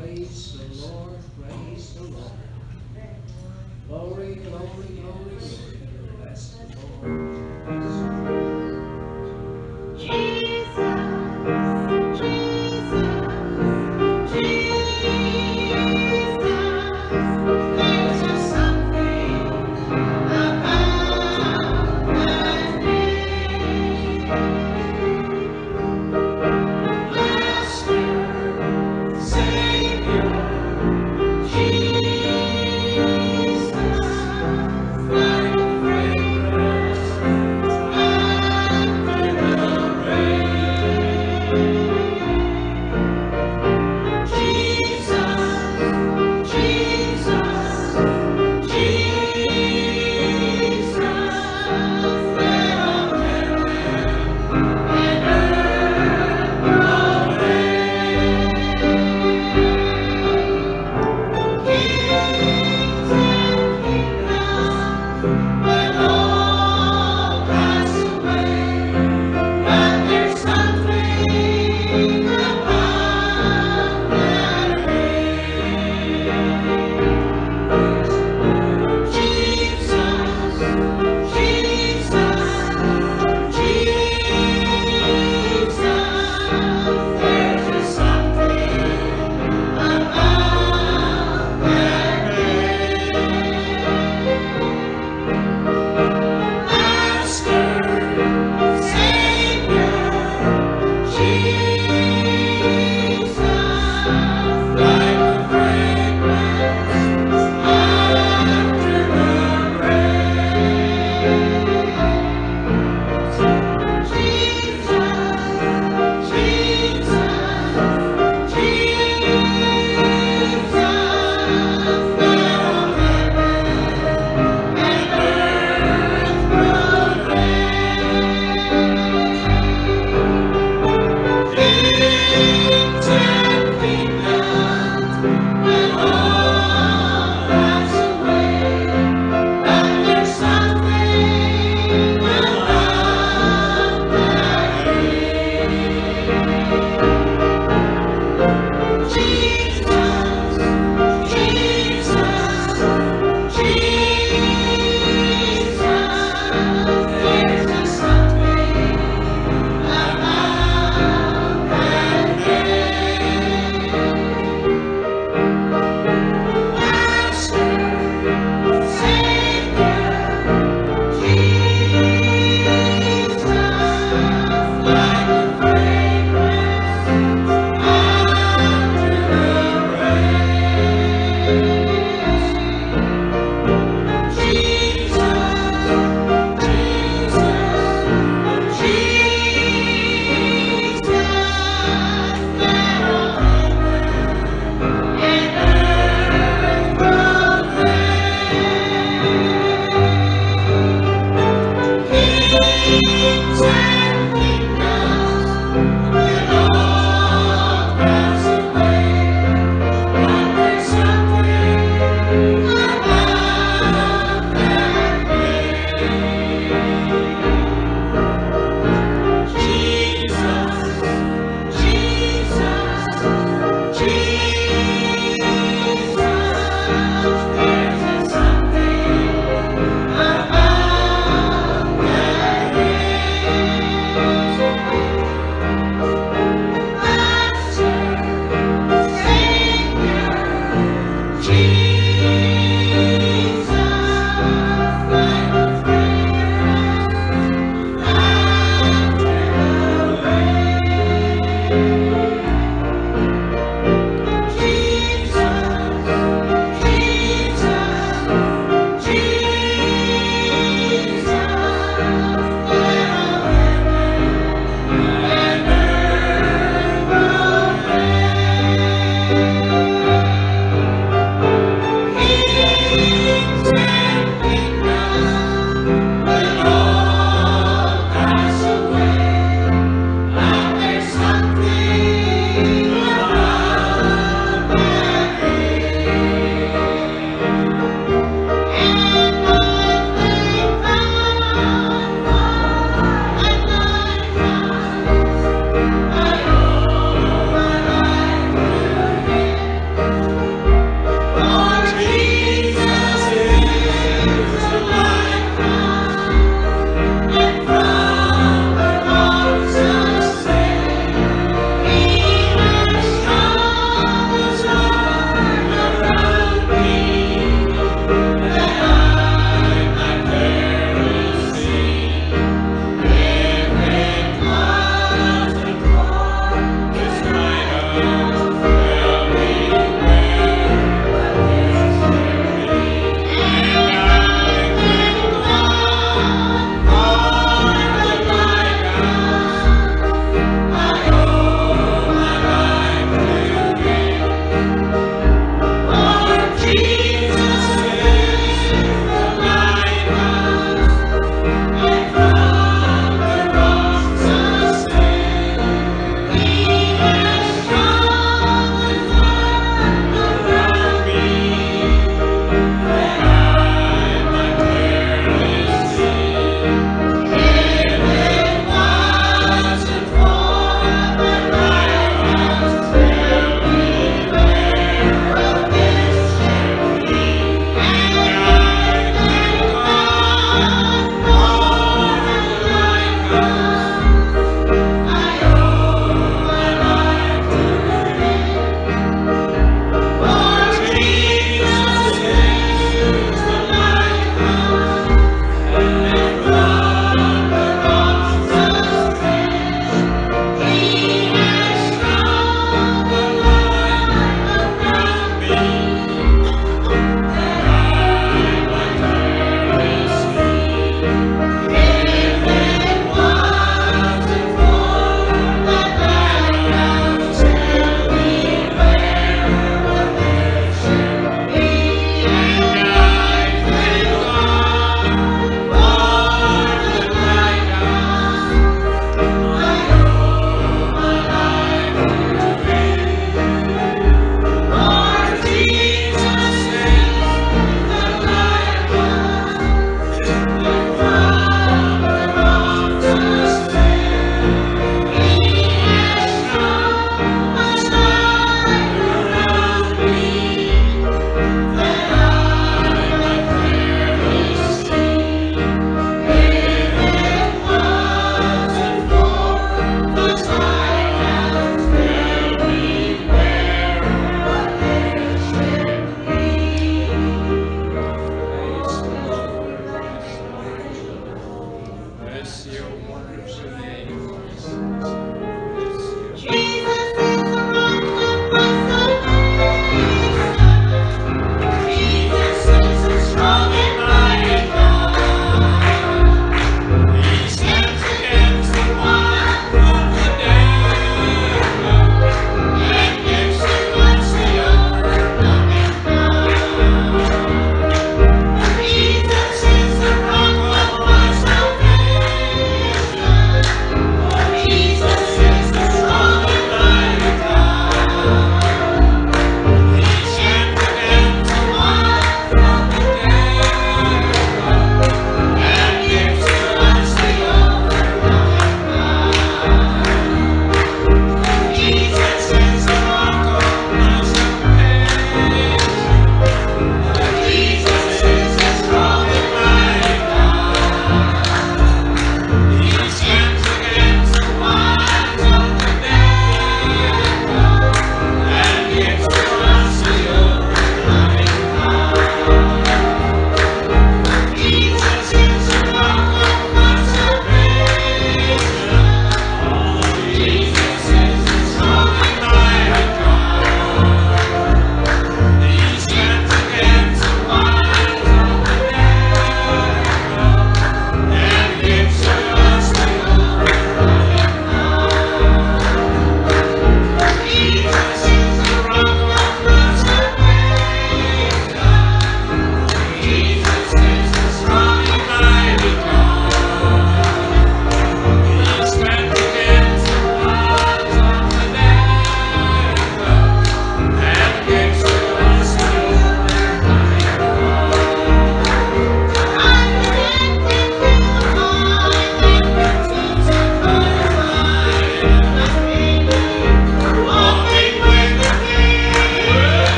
Praise 0.00 0.58
the 0.58 0.86
Lord, 0.86 1.18
praise 1.38 1.92
the 1.94 2.02
Lord. 2.04 2.32
Glory, 3.86 4.34
glory, 4.36 4.66
glory, 4.96 5.36
glory. 5.36 6.16
Bless 6.18 6.56
the 6.56 7.06
Lord. 7.08 7.41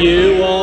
You 0.00 0.53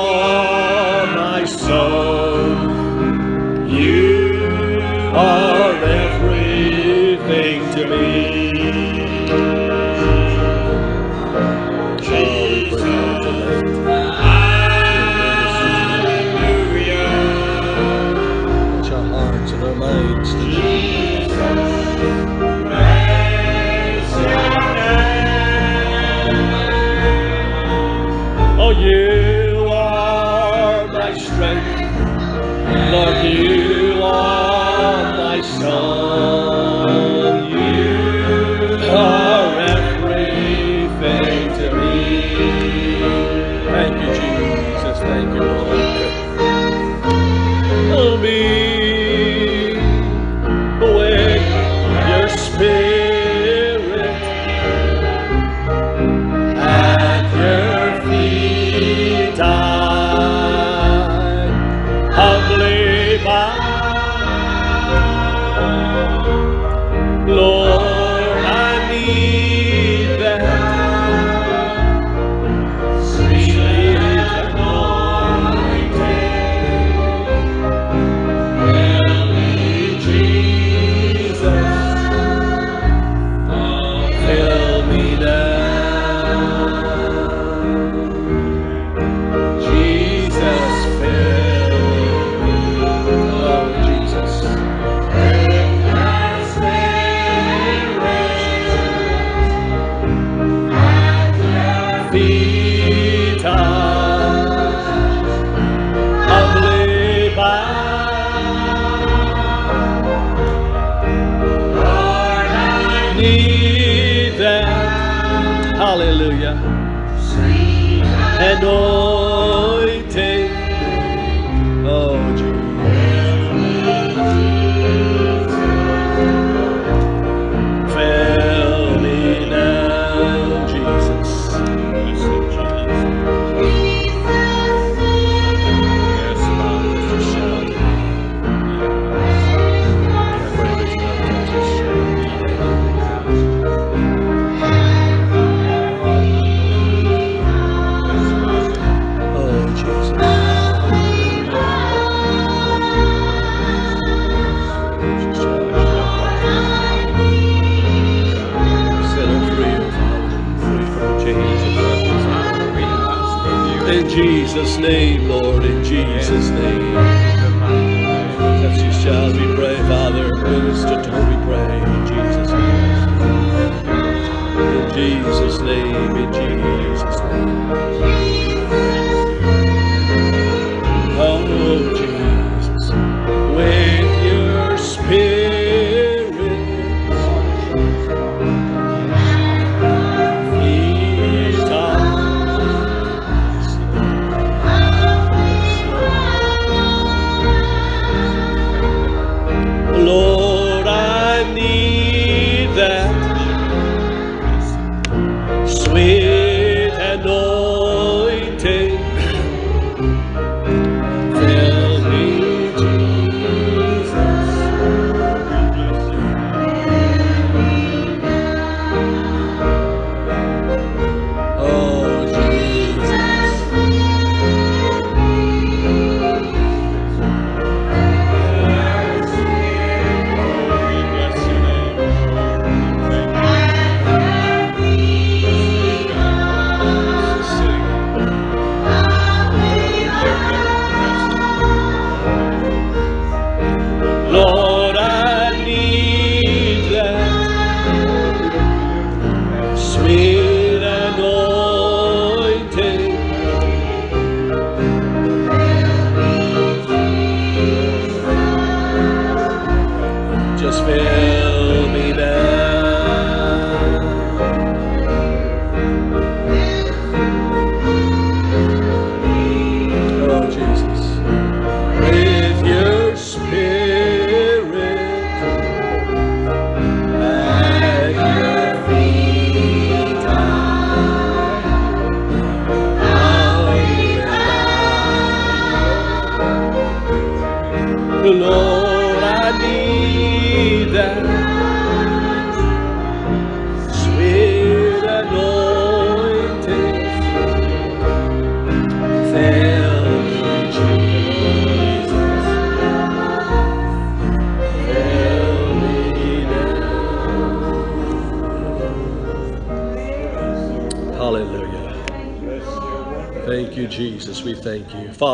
Jesus' 164.81 165.20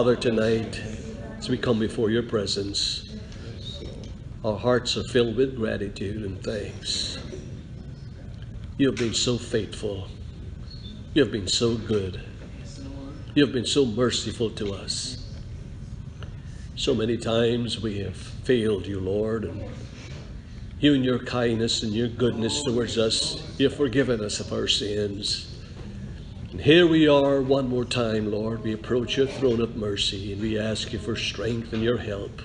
Father, 0.08 0.22
tonight, 0.22 0.82
as 1.38 1.50
we 1.50 1.58
come 1.58 1.80
before 1.80 2.10
your 2.10 2.24
presence, 2.24 3.14
our 4.42 4.58
hearts 4.58 4.96
are 4.96 5.04
filled 5.04 5.36
with 5.36 5.58
gratitude 5.58 6.24
and 6.24 6.42
thanks. 6.42 7.18
You 8.78 8.88
have 8.88 8.96
been 8.96 9.14
so 9.14 9.38
faithful. 9.38 10.08
You 11.14 11.24
have 11.24 11.34
been 11.34 11.50
so 11.50 11.76
good. 11.76 12.22
You 13.36 13.44
have 13.44 13.54
been 13.54 13.66
so 13.66 13.86
merciful 13.86 14.50
to 14.52 14.74
us. 14.76 15.30
So 16.78 16.96
many 16.96 17.18
times 17.18 17.82
we 17.82 18.00
have 18.00 18.16
failed 18.16 18.88
you, 18.88 19.02
Lord, 19.02 19.44
and 19.44 19.62
you 20.80 20.94
in 20.94 21.04
your 21.04 21.20
kindness 21.20 21.84
and 21.84 21.94
your 21.94 22.08
goodness 22.08 22.64
towards 22.64 22.98
us, 22.98 23.44
you 23.60 23.68
have 23.68 23.76
forgiven 23.76 24.24
us 24.24 24.40
of 24.40 24.54
our 24.54 24.70
sins. 24.70 25.57
And 26.58 26.66
here 26.66 26.88
we 26.88 27.08
are 27.08 27.40
one 27.40 27.70
more 27.70 27.86
time, 27.86 28.32
Lord. 28.32 28.64
We 28.64 28.74
approach 28.74 29.16
your 29.16 29.28
throne 29.28 29.62
of 29.62 29.76
mercy 29.76 30.34
and 30.34 30.42
we 30.42 30.58
ask 30.58 30.92
you 30.92 30.98
for 30.98 31.16
strength 31.16 31.72
and 31.72 31.84
your 31.84 32.00
help. 32.00 32.42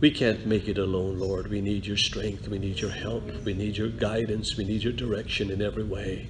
We 0.00 0.10
can't 0.10 0.44
make 0.44 0.66
it 0.66 0.76
alone, 0.76 1.20
Lord. 1.20 1.46
We 1.46 1.60
need 1.60 1.86
your 1.86 1.96
strength. 1.96 2.48
We 2.48 2.58
need 2.58 2.80
your 2.80 2.90
help. 2.90 3.22
We 3.44 3.54
need 3.54 3.76
your 3.76 3.90
guidance. 3.90 4.56
We 4.56 4.64
need 4.64 4.82
your 4.82 4.92
direction 4.92 5.52
in 5.52 5.62
every 5.62 5.84
way. 5.84 6.26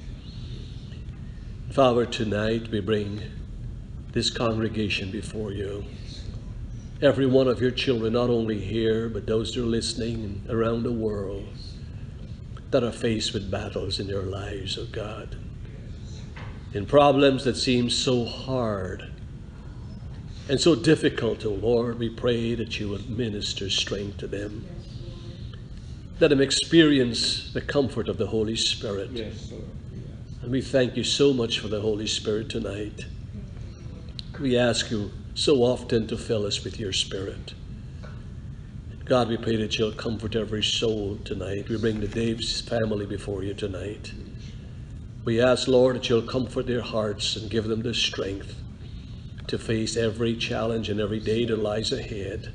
Father, 1.71 2.05
tonight 2.05 2.69
we 2.69 2.81
bring 2.81 3.23
this 4.13 4.29
congregation 4.29 5.11
before 5.11 5.51
you. 5.51 5.87
Every 7.01 7.25
one 7.25 7.49
of 7.49 7.63
your 7.63 7.71
children, 7.71 8.13
not 8.13 8.29
only 8.29 8.61
here, 8.61 9.09
but 9.09 9.25
those 9.25 9.55
that 9.55 9.63
are 9.63 9.65
listening 9.65 10.45
around 10.51 10.83
the 10.83 10.93
world, 10.93 11.49
that 12.71 12.85
are 12.85 12.93
faced 12.93 13.33
with 13.33 13.51
battles 13.51 13.99
in 13.99 14.09
their 14.09 14.21
lives, 14.21 14.77
oh 14.77 14.85
God, 14.85 15.39
in 16.75 16.87
problems 16.87 17.45
that 17.45 17.57
seem 17.57 17.91
so 17.91 18.25
hard 18.25 19.11
and 20.49 20.61
so 20.61 20.75
difficult, 20.75 21.45
oh 21.45 21.51
Lord, 21.51 21.99
we 21.99 22.09
pray 22.09 22.55
that 22.55 22.81
you 22.81 22.89
would 22.89 23.09
minister 23.09 23.71
strength 23.71 24.19
to 24.19 24.27
them. 24.27 24.67
Let 26.19 26.29
them 26.29 26.41
experience 26.41 27.53
the 27.53 27.61
comfort 27.61 28.09
of 28.09 28.19
the 28.19 28.27
Holy 28.27 28.57
Spirit. 28.57 29.11
And 30.43 30.51
we 30.51 30.61
thank 30.61 30.97
you 30.97 31.05
so 31.05 31.33
much 31.33 31.59
for 31.59 31.69
the 31.69 31.81
Holy 31.81 32.07
Spirit 32.07 32.49
tonight. 32.49 33.07
We 34.41 34.57
ask 34.57 34.91
you 34.91 35.13
so 35.35 35.59
often 35.63 36.07
to 36.09 36.17
fill 36.17 36.47
us 36.47 36.65
with 36.65 36.81
your 36.81 36.93
Spirit. 36.93 37.55
God, 39.05 39.29
we 39.29 39.37
pray 39.37 39.57
that 39.57 39.79
you'll 39.79 39.93
comfort 39.93 40.37
every 40.37 40.63
soul 40.63 41.19
tonight. 41.25 41.69
We 41.69 41.77
bring 41.77 42.01
the 42.01 42.09
Dave's 42.09 42.61
family 42.61 43.07
before 43.07 43.43
you 43.43 43.55
tonight. 43.55 44.13
We 45.25 45.41
ask, 45.41 45.69
Lord, 45.69 45.97
that 45.97 46.09
you'll 46.09 46.23
comfort 46.23 46.67
their 46.67 46.81
hearts 46.81 47.37
and 47.37 47.49
give 47.49 47.65
them 47.65 47.83
the 47.83 47.95
strength 47.95 48.57
to 49.47 49.57
face 49.57 49.97
every 49.97 50.37
challenge 50.37 50.89
and 50.89 50.99
every 50.99 51.21
day 51.21 51.45
that 51.45 51.59
lies 51.59 51.93
ahead. 51.93 52.53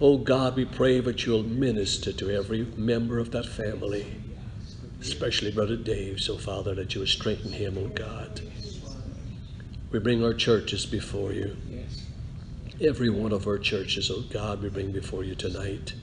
Oh 0.00 0.18
God, 0.18 0.54
we 0.54 0.64
pray 0.64 1.00
that 1.00 1.26
you'll 1.26 1.42
minister 1.42 2.12
to 2.12 2.30
every 2.30 2.66
member 2.76 3.18
of 3.18 3.32
that 3.32 3.46
family, 3.46 4.06
especially 5.00 5.50
Brother 5.50 5.76
Dave, 5.76 6.20
so 6.20 6.38
Father, 6.38 6.76
that 6.76 6.94
you 6.94 7.00
will 7.00 7.08
strengthen 7.08 7.52
him, 7.52 7.76
oh 7.76 7.88
God. 7.88 8.40
We 9.90 9.98
bring 9.98 10.24
our 10.24 10.34
churches 10.34 10.86
before 10.86 11.32
you. 11.32 11.56
Every 12.80 13.10
one 13.10 13.32
of 13.32 13.46
our 13.48 13.58
churches, 13.58 14.10
oh 14.12 14.22
God, 14.30 14.62
we 14.62 14.68
bring 14.68 14.92
before 14.92 15.24
you 15.24 15.34
tonight. 15.34 15.94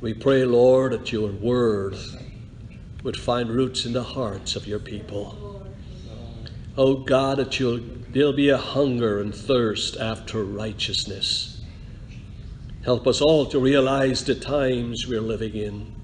We 0.00 0.12
pray, 0.12 0.44
Lord, 0.44 0.92
that 0.92 1.10
your 1.10 1.32
word 1.32 1.96
would 3.04 3.16
find 3.16 3.50
roots 3.50 3.84
in 3.84 3.92
the 3.92 4.02
hearts 4.02 4.56
of 4.56 4.66
your 4.66 4.80
people. 4.80 5.62
Oh 6.76 6.96
God, 6.96 7.38
that 7.38 7.60
you'll, 7.60 7.78
there'll 8.10 8.32
be 8.32 8.48
a 8.48 8.56
hunger 8.56 9.20
and 9.20 9.32
thirst 9.32 9.96
after 9.98 10.42
righteousness. 10.42 11.62
Help 12.84 13.06
us 13.06 13.20
all 13.20 13.46
to 13.46 13.58
realize 13.58 14.24
the 14.24 14.34
times 14.34 15.06
we're 15.06 15.20
living 15.20 15.54
in. 15.54 15.94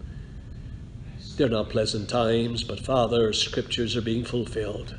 They're 1.37 1.49
not 1.49 1.71
pleasant 1.71 2.09
times, 2.09 2.63
but 2.63 2.81
Father, 2.81 3.33
scriptures 3.33 3.97
are 3.97 4.03
being 4.03 4.25
fulfilled. 4.25 4.95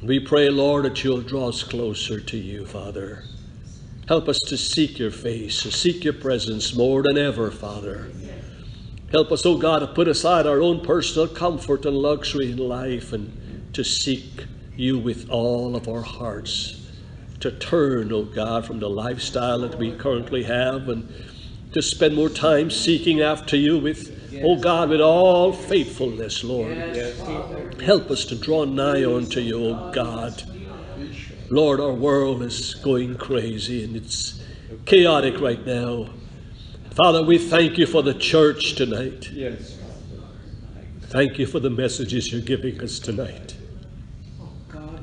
We 0.00 0.20
pray, 0.20 0.48
Lord, 0.48 0.84
that 0.84 1.02
you'll 1.02 1.22
draw 1.22 1.48
us 1.48 1.64
closer 1.64 2.20
to 2.20 2.36
you, 2.36 2.64
Father. 2.64 3.24
Help 4.06 4.28
us 4.28 4.38
to 4.46 4.56
seek 4.56 4.98
your 4.98 5.10
face, 5.10 5.60
to 5.62 5.72
seek 5.72 6.04
your 6.04 6.14
presence 6.14 6.74
more 6.74 7.02
than 7.02 7.18
ever, 7.18 7.50
Father. 7.50 8.10
Help 9.10 9.32
us, 9.32 9.46
oh 9.46 9.56
God, 9.56 9.78
to 9.78 9.86
put 9.86 10.06
aside 10.06 10.46
our 10.46 10.60
own 10.60 10.80
personal 10.80 11.28
comfort 11.28 11.86
and 11.86 11.96
luxury 11.96 12.52
in 12.52 12.58
life 12.58 13.12
and 13.12 13.72
to 13.72 13.82
seek 13.82 14.44
you 14.76 14.98
with 14.98 15.30
all 15.30 15.74
of 15.74 15.88
our 15.88 16.02
hearts, 16.02 16.90
to 17.40 17.50
turn, 17.50 18.12
oh 18.12 18.24
God, 18.24 18.66
from 18.66 18.80
the 18.80 18.90
lifestyle 18.90 19.60
that 19.60 19.78
we 19.78 19.92
currently 19.92 20.42
have 20.42 20.88
and 20.90 21.10
to 21.72 21.80
spend 21.80 22.16
more 22.16 22.28
time 22.28 22.70
seeking 22.70 23.22
after 23.22 23.56
you 23.56 23.78
with, 23.78 24.40
oh 24.44 24.56
God, 24.60 24.90
with 24.90 25.00
all 25.00 25.52
faithfulness, 25.54 26.44
Lord. 26.44 26.76
Help 27.80 28.10
us 28.10 28.26
to 28.26 28.34
draw 28.36 28.64
nigh 28.64 29.04
unto 29.04 29.40
you, 29.40 29.64
oh 29.64 29.90
God. 29.90 30.42
Lord, 31.50 31.80
our 31.80 31.94
world 31.94 32.42
is 32.42 32.74
going 32.74 33.16
crazy 33.16 33.84
and 33.84 33.96
it's 33.96 34.42
chaotic 34.84 35.40
right 35.40 35.64
now. 35.64 36.10
Father, 36.98 37.22
we 37.22 37.38
thank 37.38 37.78
you 37.78 37.86
for 37.86 38.02
the 38.02 38.12
church 38.12 38.74
tonight. 38.74 39.30
Yes. 39.30 39.78
Thank 41.02 41.38
you 41.38 41.46
for 41.46 41.60
the 41.60 41.70
messages 41.70 42.32
you're 42.32 42.40
giving 42.40 42.82
us 42.82 42.98
tonight. 42.98 43.54
Oh, 44.42 44.48
God. 44.68 45.00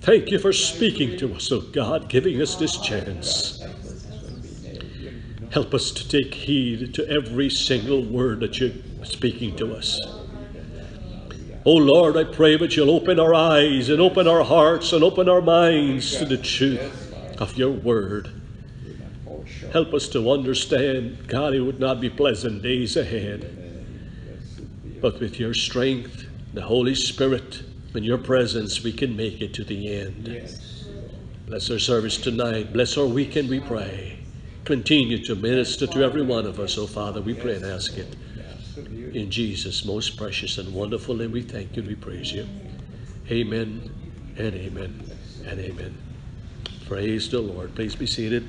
Thank 0.00 0.30
you 0.30 0.38
for 0.38 0.54
speaking 0.54 1.18
to 1.18 1.34
us, 1.34 1.52
oh 1.52 1.60
God, 1.60 2.08
giving 2.08 2.40
us 2.40 2.54
this 2.54 2.78
chance. 2.78 3.62
Help 5.50 5.74
us 5.74 5.90
to 5.90 6.08
take 6.08 6.32
heed 6.32 6.94
to 6.94 7.06
every 7.10 7.50
single 7.50 8.02
word 8.02 8.40
that 8.40 8.58
you're 8.58 8.72
speaking 9.04 9.54
to 9.56 9.76
us. 9.76 10.00
Oh 11.66 11.74
Lord, 11.74 12.16
I 12.16 12.24
pray 12.24 12.56
that 12.56 12.74
you'll 12.74 12.90
open 12.90 13.20
our 13.20 13.34
eyes 13.34 13.90
and 13.90 14.00
open 14.00 14.26
our 14.26 14.44
hearts 14.44 14.94
and 14.94 15.04
open 15.04 15.28
our 15.28 15.42
minds 15.42 16.16
to 16.16 16.24
the 16.24 16.38
truth 16.38 17.12
of 17.38 17.58
your 17.58 17.72
word. 17.72 18.30
Help 19.72 19.92
us 19.94 20.08
to 20.08 20.30
understand, 20.30 21.28
God, 21.28 21.54
it 21.54 21.60
would 21.60 21.80
not 21.80 22.00
be 22.00 22.10
pleasant 22.10 22.62
days 22.62 22.96
ahead, 22.96 23.52
but 25.00 25.20
with 25.20 25.38
your 25.38 25.54
strength, 25.54 26.24
the 26.52 26.62
Holy 26.62 26.94
Spirit, 26.94 27.62
and 27.94 28.04
your 28.04 28.18
presence, 28.18 28.82
we 28.82 28.92
can 28.92 29.16
make 29.16 29.40
it 29.40 29.54
to 29.54 29.64
the 29.64 29.94
end. 29.94 30.24
Bless 31.46 31.70
our 31.70 31.78
service 31.78 32.16
tonight. 32.16 32.72
Bless 32.72 32.96
our 32.98 33.06
weekend, 33.06 33.48
we 33.48 33.60
pray. 33.60 34.18
Continue 34.64 35.24
to 35.24 35.34
minister 35.34 35.86
to 35.86 36.02
every 36.02 36.22
one 36.22 36.44
of 36.44 36.58
us, 36.58 36.76
oh 36.76 36.86
Father, 36.86 37.20
we 37.20 37.34
pray 37.34 37.54
and 37.54 37.64
ask 37.64 37.96
it. 37.96 38.16
In 39.14 39.30
Jesus' 39.30 39.84
most 39.84 40.16
precious 40.16 40.58
and 40.58 40.74
wonderful 40.74 41.14
name, 41.14 41.32
we 41.32 41.42
thank 41.42 41.76
you 41.76 41.82
and 41.82 41.88
we 41.88 41.94
praise 41.94 42.32
you. 42.32 42.46
Amen 43.30 43.90
and 44.36 44.54
amen 44.54 45.10
and 45.46 45.60
amen. 45.60 45.96
Praise 46.86 47.30
the 47.30 47.40
Lord. 47.40 47.74
Please 47.74 47.94
be 47.94 48.06
seated. 48.06 48.46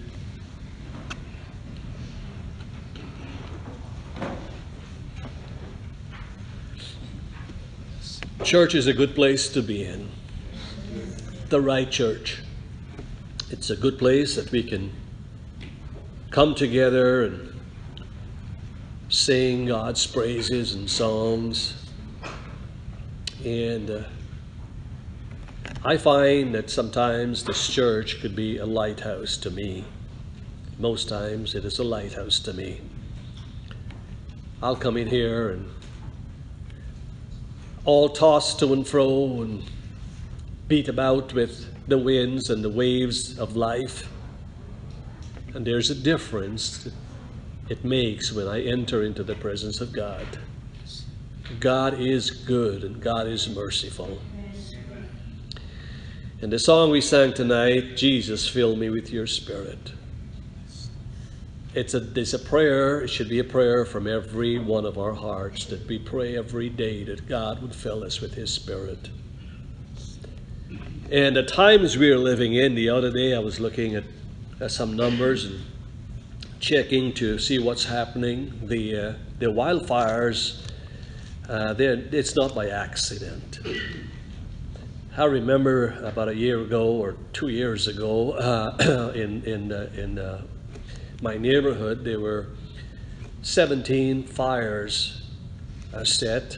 Church 8.47 8.75
is 8.75 8.87
a 8.87 8.93
good 8.93 9.13
place 9.13 9.49
to 9.49 9.61
be 9.61 9.83
in. 9.83 10.07
The 11.49 11.59
right 11.59 11.91
church. 11.91 12.41
It's 13.49 13.71
a 13.71 13.75
good 13.75 13.99
place 13.99 14.37
that 14.37 14.49
we 14.53 14.63
can 14.63 14.93
come 16.31 16.55
together 16.55 17.25
and 17.25 17.59
sing 19.09 19.65
God's 19.65 20.07
praises 20.07 20.75
and 20.75 20.89
songs. 20.89 21.73
And 23.43 23.91
uh, 23.91 24.03
I 25.83 25.97
find 25.97 26.55
that 26.55 26.69
sometimes 26.69 27.43
this 27.43 27.67
church 27.67 28.21
could 28.21 28.33
be 28.33 28.59
a 28.59 28.65
lighthouse 28.65 29.35
to 29.39 29.51
me. 29.51 29.83
Most 30.79 31.09
times 31.09 31.53
it 31.53 31.65
is 31.65 31.79
a 31.79 31.83
lighthouse 31.83 32.39
to 32.39 32.53
me. 32.53 32.79
I'll 34.63 34.77
come 34.77 34.95
in 34.95 35.07
here 35.07 35.49
and 35.49 35.69
all 37.87 38.09
tossed 38.09 38.59
to 38.59 38.73
and 38.73 38.85
fro 38.85 39.41
and 39.41 39.63
beat 40.67 40.89
about 40.89 41.33
with 41.33 41.65
the 41.87 41.97
winds 41.97 42.49
and 42.49 42.61
the 42.61 42.69
waves 42.69 43.39
of 43.39 43.55
life. 43.55 44.09
And 45.53 45.65
there's 45.65 45.89
a 45.89 45.95
difference 45.95 46.89
it 47.69 47.85
makes 47.85 48.33
when 48.33 48.45
I 48.45 48.61
enter 48.61 49.03
into 49.03 49.23
the 49.23 49.35
presence 49.35 49.79
of 49.79 49.93
God. 49.93 50.27
God 51.61 51.97
is 51.97 52.29
good 52.29 52.83
and 52.83 53.01
God 53.01 53.25
is 53.25 53.47
merciful. 53.47 54.19
And 56.41 56.51
the 56.51 56.59
song 56.59 56.91
we 56.91 56.99
sang 56.99 57.33
tonight, 57.33 57.95
Jesus, 57.95 58.49
fill 58.49 58.75
me 58.75 58.89
with 58.89 59.11
your 59.11 59.27
spirit. 59.27 59.93
It's 61.77 61.93
a, 61.93 62.01
it's 62.19 62.33
a 62.33 62.39
prayer, 62.39 63.01
it 63.01 63.07
should 63.07 63.29
be 63.29 63.37
a 63.37 63.43
prayer 63.43 63.85
from 63.85 64.07
every 64.07 64.57
one 64.57 64.83
of 64.83 64.97
our 64.97 65.13
hearts 65.13 65.65
that 65.65 65.87
we 65.87 65.99
pray 65.99 66.35
every 66.35 66.69
day 66.69 67.03
that 67.03 67.27
God 67.27 67.61
would 67.61 67.75
fill 67.75 68.03
us 68.03 68.19
with 68.19 68.33
his 68.33 68.51
spirit. 68.51 69.11
And 71.11 71.35
the 71.35 71.43
times 71.43 71.95
we 71.95 72.09
are 72.09 72.17
living 72.17 72.55
in, 72.55 72.73
the 72.73 72.89
other 72.89 73.11
day 73.11 73.35
I 73.35 73.37
was 73.37 73.59
looking 73.59 73.93
at, 73.93 74.05
at 74.59 74.71
some 74.71 74.95
numbers 74.95 75.45
and 75.45 75.61
checking 76.59 77.13
to 77.13 77.37
see 77.37 77.59
what's 77.59 77.85
happening. 77.85 78.59
The, 78.63 78.97
uh, 78.97 79.13
the 79.37 79.45
wildfires, 79.45 80.67
uh, 81.47 81.75
it's 81.77 82.35
not 82.35 82.55
by 82.55 82.69
accident. 82.69 83.59
I 85.15 85.25
remember 85.25 85.89
about 86.03 86.27
a 86.27 86.35
year 86.35 86.59
ago 86.59 86.87
or 86.87 87.17
two 87.33 87.49
years 87.49 87.87
ago 87.87 88.31
uh, 88.31 89.11
in, 89.15 89.43
in, 89.43 89.71
uh, 89.71 89.91
in 89.95 90.17
uh, 90.17 90.41
my 91.21 91.37
neighborhood, 91.37 92.03
there 92.03 92.19
were 92.19 92.47
17 93.41 94.23
fires 94.23 95.21
uh, 95.93 96.03
set, 96.03 96.57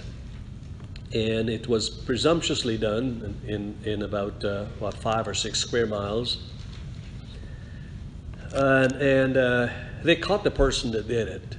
and 1.14 1.50
it 1.50 1.68
was 1.68 1.90
presumptuously 1.90 2.78
done 2.78 3.40
in, 3.48 3.78
in 3.84 4.02
about, 4.02 4.44
uh, 4.44 4.66
what, 4.80 4.94
five 4.96 5.28
or 5.28 5.34
six 5.34 5.60
square 5.60 5.86
miles. 5.86 6.44
And, 8.54 8.92
and 8.94 9.38
uh, 9.38 9.70
they 10.04 10.16
caught 10.16 10.44
the 10.44 10.52
person 10.52 10.92
that 10.92 11.08
did 11.08 11.28
it. 11.28 11.56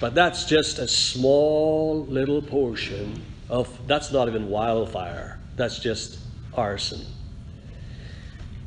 But 0.00 0.14
that's 0.14 0.44
just 0.44 0.78
a 0.78 0.88
small 0.88 2.04
little 2.06 2.42
portion 2.42 3.22
of, 3.48 3.68
that's 3.86 4.12
not 4.12 4.28
even 4.28 4.48
wildfire, 4.48 5.38
that's 5.56 5.78
just 5.78 6.18
arson. 6.54 7.00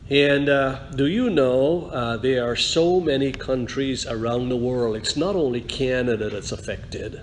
And 0.09 0.49
uh, 0.49 0.89
do 0.89 1.05
you 1.05 1.29
know 1.29 1.85
uh, 1.93 2.17
there 2.17 2.49
are 2.49 2.55
so 2.55 2.99
many 2.99 3.31
countries 3.31 4.07
around 4.07 4.49
the 4.49 4.57
world? 4.57 4.95
It's 4.95 5.15
not 5.15 5.35
only 5.35 5.61
Canada 5.61 6.31
that's 6.31 6.51
affected, 6.51 7.21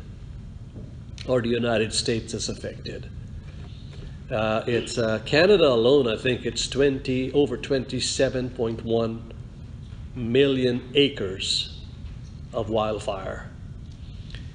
or 1.26 1.42
the 1.42 1.48
United 1.48 1.92
States 1.92 2.32
that's 2.32 2.48
affected. 2.48 3.10
Uh, 4.30 4.62
it's 4.68 4.98
uh, 4.98 5.18
Canada 5.26 5.66
alone. 5.66 6.06
I 6.06 6.16
think 6.16 6.46
it's 6.46 6.68
20 6.68 7.32
over 7.32 7.58
27.1 7.58 9.20
million 10.14 10.90
acres 10.94 11.80
of 12.52 12.70
wildfire, 12.70 13.50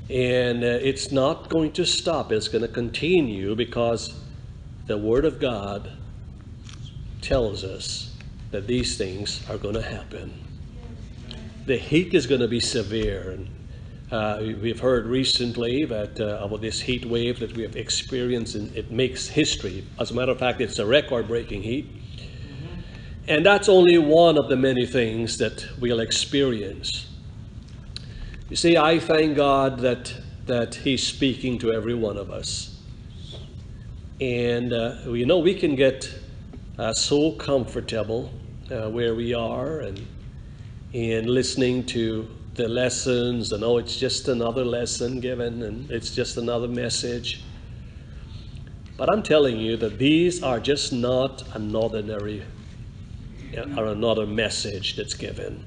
and 0.09 0.63
uh, 0.63 0.67
it's 0.67 1.11
not 1.11 1.49
going 1.49 1.73
to 1.73 1.85
stop. 1.85 2.31
It's 2.31 2.47
going 2.47 2.61
to 2.61 2.69
continue 2.69 3.55
because 3.55 4.17
the 4.87 4.97
Word 4.97 5.25
of 5.25 5.41
God 5.41 5.91
tells 7.21 7.65
us 7.65 8.10
that 8.51 8.67
these 8.67 8.97
things 8.97 9.41
are 9.49 9.57
going 9.57 9.75
to 9.75 9.81
happen. 9.81 10.33
The 11.65 11.77
heat 11.77 12.13
is 12.13 12.27
going 12.27 12.41
to 12.41 12.47
be 12.47 12.59
severe. 12.59 13.31
And 13.31 13.49
uh, 14.11 14.41
we've 14.61 14.79
heard 14.79 15.05
recently 15.05 15.85
that 15.85 16.19
uh, 16.19 16.43
about 16.43 16.61
this 16.61 16.81
heat 16.81 17.05
wave 17.05 17.39
that 17.39 17.55
we 17.55 17.63
have 17.63 17.77
experienced, 17.77 18.55
and 18.55 18.75
it 18.75 18.91
makes 18.91 19.27
history. 19.27 19.85
As 19.99 20.11
a 20.11 20.13
matter 20.13 20.33
of 20.33 20.39
fact, 20.39 20.59
it's 20.59 20.79
a 20.79 20.85
record 20.85 21.27
breaking 21.27 21.63
heat. 21.63 21.87
And 23.27 23.45
that's 23.45 23.69
only 23.69 23.97
one 23.97 24.37
of 24.37 24.49
the 24.49 24.57
many 24.57 24.85
things 24.85 25.37
that 25.37 25.65
we'll 25.79 26.01
experience. 26.01 27.07
You 28.49 28.57
see, 28.57 28.75
I 28.75 28.99
thank 28.99 29.37
God 29.37 29.79
that, 29.79 30.13
that 30.47 30.75
He's 30.75 31.07
speaking 31.07 31.57
to 31.59 31.71
every 31.71 31.93
one 31.93 32.17
of 32.17 32.31
us. 32.31 32.79
And, 34.19 34.73
uh, 34.73 34.95
you 35.05 35.25
know, 35.25 35.37
we 35.37 35.53
can 35.55 35.75
get 35.75 36.13
uh, 36.77 36.93
so 36.93 37.31
comfortable 37.33 38.31
uh, 38.71 38.89
where 38.89 39.13
we 39.13 39.33
are 39.33 39.79
and 39.79 40.05
in 40.93 41.27
listening 41.27 41.85
to 41.85 42.27
the 42.55 42.67
lessons. 42.67 43.51
And 43.51 43.63
oh 43.63 43.77
it's 43.77 43.97
just 43.97 44.27
another 44.27 44.63
lesson 44.63 45.19
given 45.19 45.63
and 45.63 45.91
it's 45.91 46.15
just 46.15 46.37
another 46.37 46.67
message. 46.67 47.43
But 48.97 49.11
i'm 49.11 49.23
telling 49.23 49.57
you 49.57 49.77
that 49.77 49.97
these 49.97 50.43
are 50.43 50.59
just 50.59 50.93
not 50.93 51.43
an 51.55 51.75
ordinary 51.75 52.43
uh, 53.57 53.79
or 53.79 53.87
another 53.87 54.25
message 54.25 54.95
that's 54.95 55.15
given. 55.15 55.65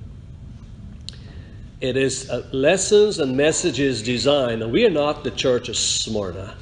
It 1.80 1.96
is 1.96 2.30
uh, 2.30 2.46
lessons 2.52 3.18
and 3.18 3.36
messages 3.36 4.02
designed 4.02 4.62
and 4.62 4.72
we 4.72 4.86
are 4.86 4.90
not 4.90 5.24
the 5.24 5.30
church 5.30 5.68
of 5.68 5.76
smyrna. 5.76 6.56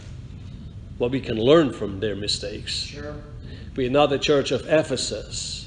What 0.99 1.11
we 1.11 1.21
can 1.21 1.37
learn 1.37 1.73
from 1.73 2.01
their 2.01 2.17
mistakes. 2.17 2.73
Sure. 2.73 3.17
we 3.77 3.87
are 3.87 3.91
not 3.91 4.11
the 4.11 4.19
church 4.19 4.51
of 4.51 4.63
ephesus 4.67 5.62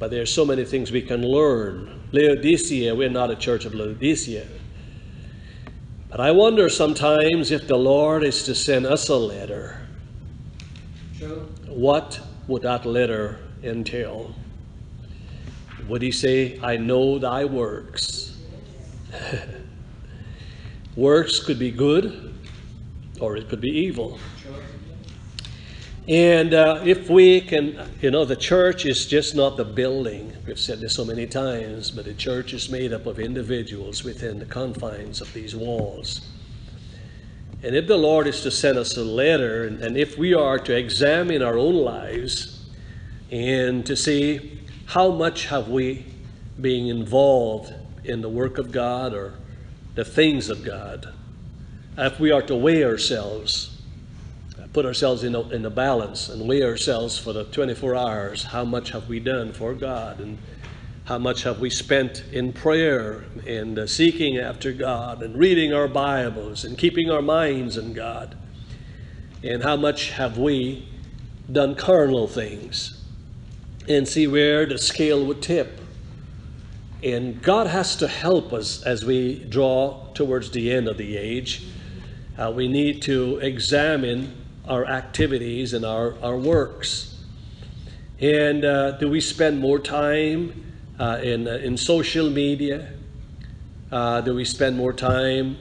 but 0.00 0.10
there 0.10 0.22
are 0.22 0.26
so 0.26 0.46
many 0.46 0.64
things 0.64 0.90
we 0.90 1.02
can 1.02 1.22
learn. 1.22 2.00
Laodicea, 2.10 2.94
we're 2.94 3.10
not 3.10 3.30
a 3.30 3.36
church 3.36 3.66
of 3.66 3.74
Laodicea. 3.74 4.46
But 6.08 6.20
I 6.20 6.30
wonder 6.30 6.70
sometimes 6.70 7.50
if 7.50 7.68
the 7.68 7.76
Lord 7.76 8.24
is 8.24 8.42
to 8.44 8.54
send 8.54 8.86
us 8.86 9.08
a 9.10 9.16
letter. 9.16 9.76
True. 11.18 11.46
what 11.66 12.18
would 12.48 12.62
that 12.62 12.86
letter 12.86 13.38
entail? 13.62 14.34
Would 15.86 16.00
he 16.00 16.12
say, 16.12 16.58
I 16.62 16.78
know 16.78 17.18
thy 17.18 17.44
works? 17.44 18.38
works 20.96 21.40
could 21.40 21.58
be 21.58 21.70
good 21.70 22.34
or 23.20 23.36
it 23.36 23.50
could 23.50 23.60
be 23.60 23.68
evil. 23.68 24.18
And 26.08 26.54
uh, 26.54 26.80
if 26.84 27.08
we 27.10 27.40
can, 27.40 27.88
you 28.00 28.10
know, 28.10 28.24
the 28.24 28.36
church 28.36 28.86
is 28.86 29.06
just 29.06 29.34
not 29.34 29.56
the 29.56 29.64
building. 29.64 30.32
We've 30.46 30.58
said 30.58 30.80
this 30.80 30.94
so 30.94 31.04
many 31.04 31.26
times, 31.26 31.90
but 31.90 32.06
the 32.06 32.14
church 32.14 32.52
is 32.52 32.70
made 32.70 32.92
up 32.92 33.06
of 33.06 33.20
individuals 33.20 34.02
within 34.02 34.38
the 34.38 34.46
confines 34.46 35.20
of 35.20 35.32
these 35.32 35.54
walls. 35.54 36.22
And 37.62 37.76
if 37.76 37.86
the 37.86 37.98
Lord 37.98 38.26
is 38.26 38.42
to 38.42 38.50
send 38.50 38.78
us 38.78 38.96
a 38.96 39.04
letter, 39.04 39.66
and, 39.66 39.96
if 39.96 40.16
we 40.16 40.32
are 40.32 40.58
to 40.58 40.74
examine 40.74 41.42
our 41.42 41.58
own 41.58 41.74
lives 41.74 42.64
and 43.30 43.84
to 43.84 43.94
see 43.94 44.58
how 44.86 45.10
much 45.10 45.46
have 45.46 45.68
we 45.68 46.06
been 46.60 46.86
involved 46.86 47.74
in 48.04 48.22
the 48.22 48.28
work 48.28 48.56
of 48.56 48.72
God 48.72 49.12
or 49.12 49.34
the 49.94 50.04
things 50.04 50.48
of 50.48 50.64
God, 50.64 51.12
if 51.98 52.18
we 52.18 52.32
are 52.32 52.42
to 52.42 52.56
weigh 52.56 52.82
ourselves, 52.82 53.79
put 54.72 54.86
ourselves 54.86 55.24
in 55.24 55.34
a, 55.34 55.40
in 55.48 55.68
balance 55.74 56.28
and 56.28 56.46
weigh 56.48 56.62
ourselves 56.62 57.18
for 57.18 57.32
the 57.32 57.44
24 57.44 57.96
hours, 57.96 58.44
how 58.44 58.64
much 58.64 58.90
have 58.90 59.08
we 59.08 59.18
done 59.18 59.52
for 59.52 59.74
God 59.74 60.20
and 60.20 60.38
how 61.04 61.18
much 61.18 61.42
have 61.42 61.58
we 61.58 61.70
spent 61.70 62.22
in 62.30 62.52
prayer 62.52 63.24
and 63.46 63.80
uh, 63.80 63.86
seeking 63.86 64.38
after 64.38 64.72
God 64.72 65.22
and 65.22 65.36
reading 65.36 65.72
our 65.72 65.88
Bibles 65.88 66.64
and 66.64 66.78
keeping 66.78 67.10
our 67.10 67.22
minds 67.22 67.76
in 67.76 67.92
God? 67.92 68.36
And 69.42 69.62
how 69.62 69.76
much 69.76 70.10
have 70.10 70.38
we 70.38 70.88
done 71.50 71.74
carnal 71.74 72.28
things? 72.28 73.02
And 73.88 74.06
see 74.06 74.28
where 74.28 74.66
the 74.66 74.78
scale 74.78 75.24
would 75.26 75.42
tip. 75.42 75.80
And 77.02 77.42
God 77.42 77.66
has 77.66 77.96
to 77.96 78.06
help 78.06 78.52
us 78.52 78.82
as 78.84 79.04
we 79.04 79.42
draw 79.46 80.06
towards 80.12 80.52
the 80.52 80.70
end 80.70 80.86
of 80.86 80.96
the 80.96 81.16
age. 81.16 81.66
Uh, 82.38 82.52
we 82.54 82.68
need 82.68 83.02
to 83.02 83.38
examine 83.38 84.39
our 84.70 84.86
activities 84.86 85.74
and 85.74 85.84
our, 85.84 86.14
our 86.22 86.36
works. 86.36 87.18
And 88.20 88.64
uh, 88.64 88.92
do 88.92 89.10
we 89.10 89.20
spend 89.20 89.58
more 89.58 89.80
time 89.80 90.74
uh, 90.98 91.18
in, 91.22 91.48
uh, 91.48 91.52
in 91.56 91.76
social 91.76 92.30
media? 92.30 92.92
Uh, 93.90 94.20
do 94.20 94.34
we 94.34 94.44
spend 94.44 94.76
more 94.76 94.92
time 94.92 95.58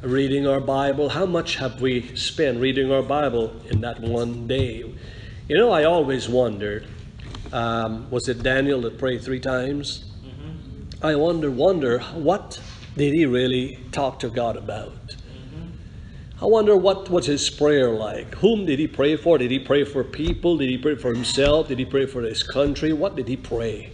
reading 0.00 0.46
our 0.46 0.60
Bible? 0.60 1.10
How 1.10 1.26
much 1.26 1.56
have 1.56 1.82
we 1.82 2.16
spent 2.16 2.58
reading 2.58 2.90
our 2.90 3.02
Bible 3.02 3.54
in 3.66 3.82
that 3.82 4.00
one 4.00 4.46
day? 4.46 4.94
You 5.48 5.56
know, 5.58 5.70
I 5.70 5.84
always 5.84 6.28
wondered 6.28 6.86
um, 7.52 8.10
was 8.10 8.28
it 8.28 8.42
Daniel 8.42 8.80
that 8.82 8.98
prayed 8.98 9.22
three 9.22 9.40
times? 9.40 10.10
Mm-hmm. 10.24 11.04
I 11.04 11.14
wonder, 11.16 11.50
wonder, 11.50 11.98
what 12.14 12.60
did 12.96 13.14
he 13.14 13.26
really 13.26 13.78
talk 13.92 14.18
to 14.20 14.30
God 14.30 14.56
about? 14.56 15.17
I 16.40 16.46
wonder 16.46 16.76
what 16.76 17.10
was 17.10 17.26
his 17.26 17.50
prayer 17.50 17.90
like. 17.90 18.32
Whom 18.36 18.64
did 18.64 18.78
he 18.78 18.86
pray 18.86 19.16
for? 19.16 19.38
Did 19.38 19.50
he 19.50 19.58
pray 19.58 19.82
for 19.82 20.04
people? 20.04 20.56
Did 20.56 20.68
he 20.68 20.78
pray 20.78 20.94
for 20.94 21.12
himself? 21.12 21.66
Did 21.66 21.80
he 21.80 21.84
pray 21.84 22.06
for 22.06 22.22
his 22.22 22.44
country? 22.44 22.92
What 22.92 23.16
did 23.16 23.26
he 23.26 23.36
pray? 23.36 23.90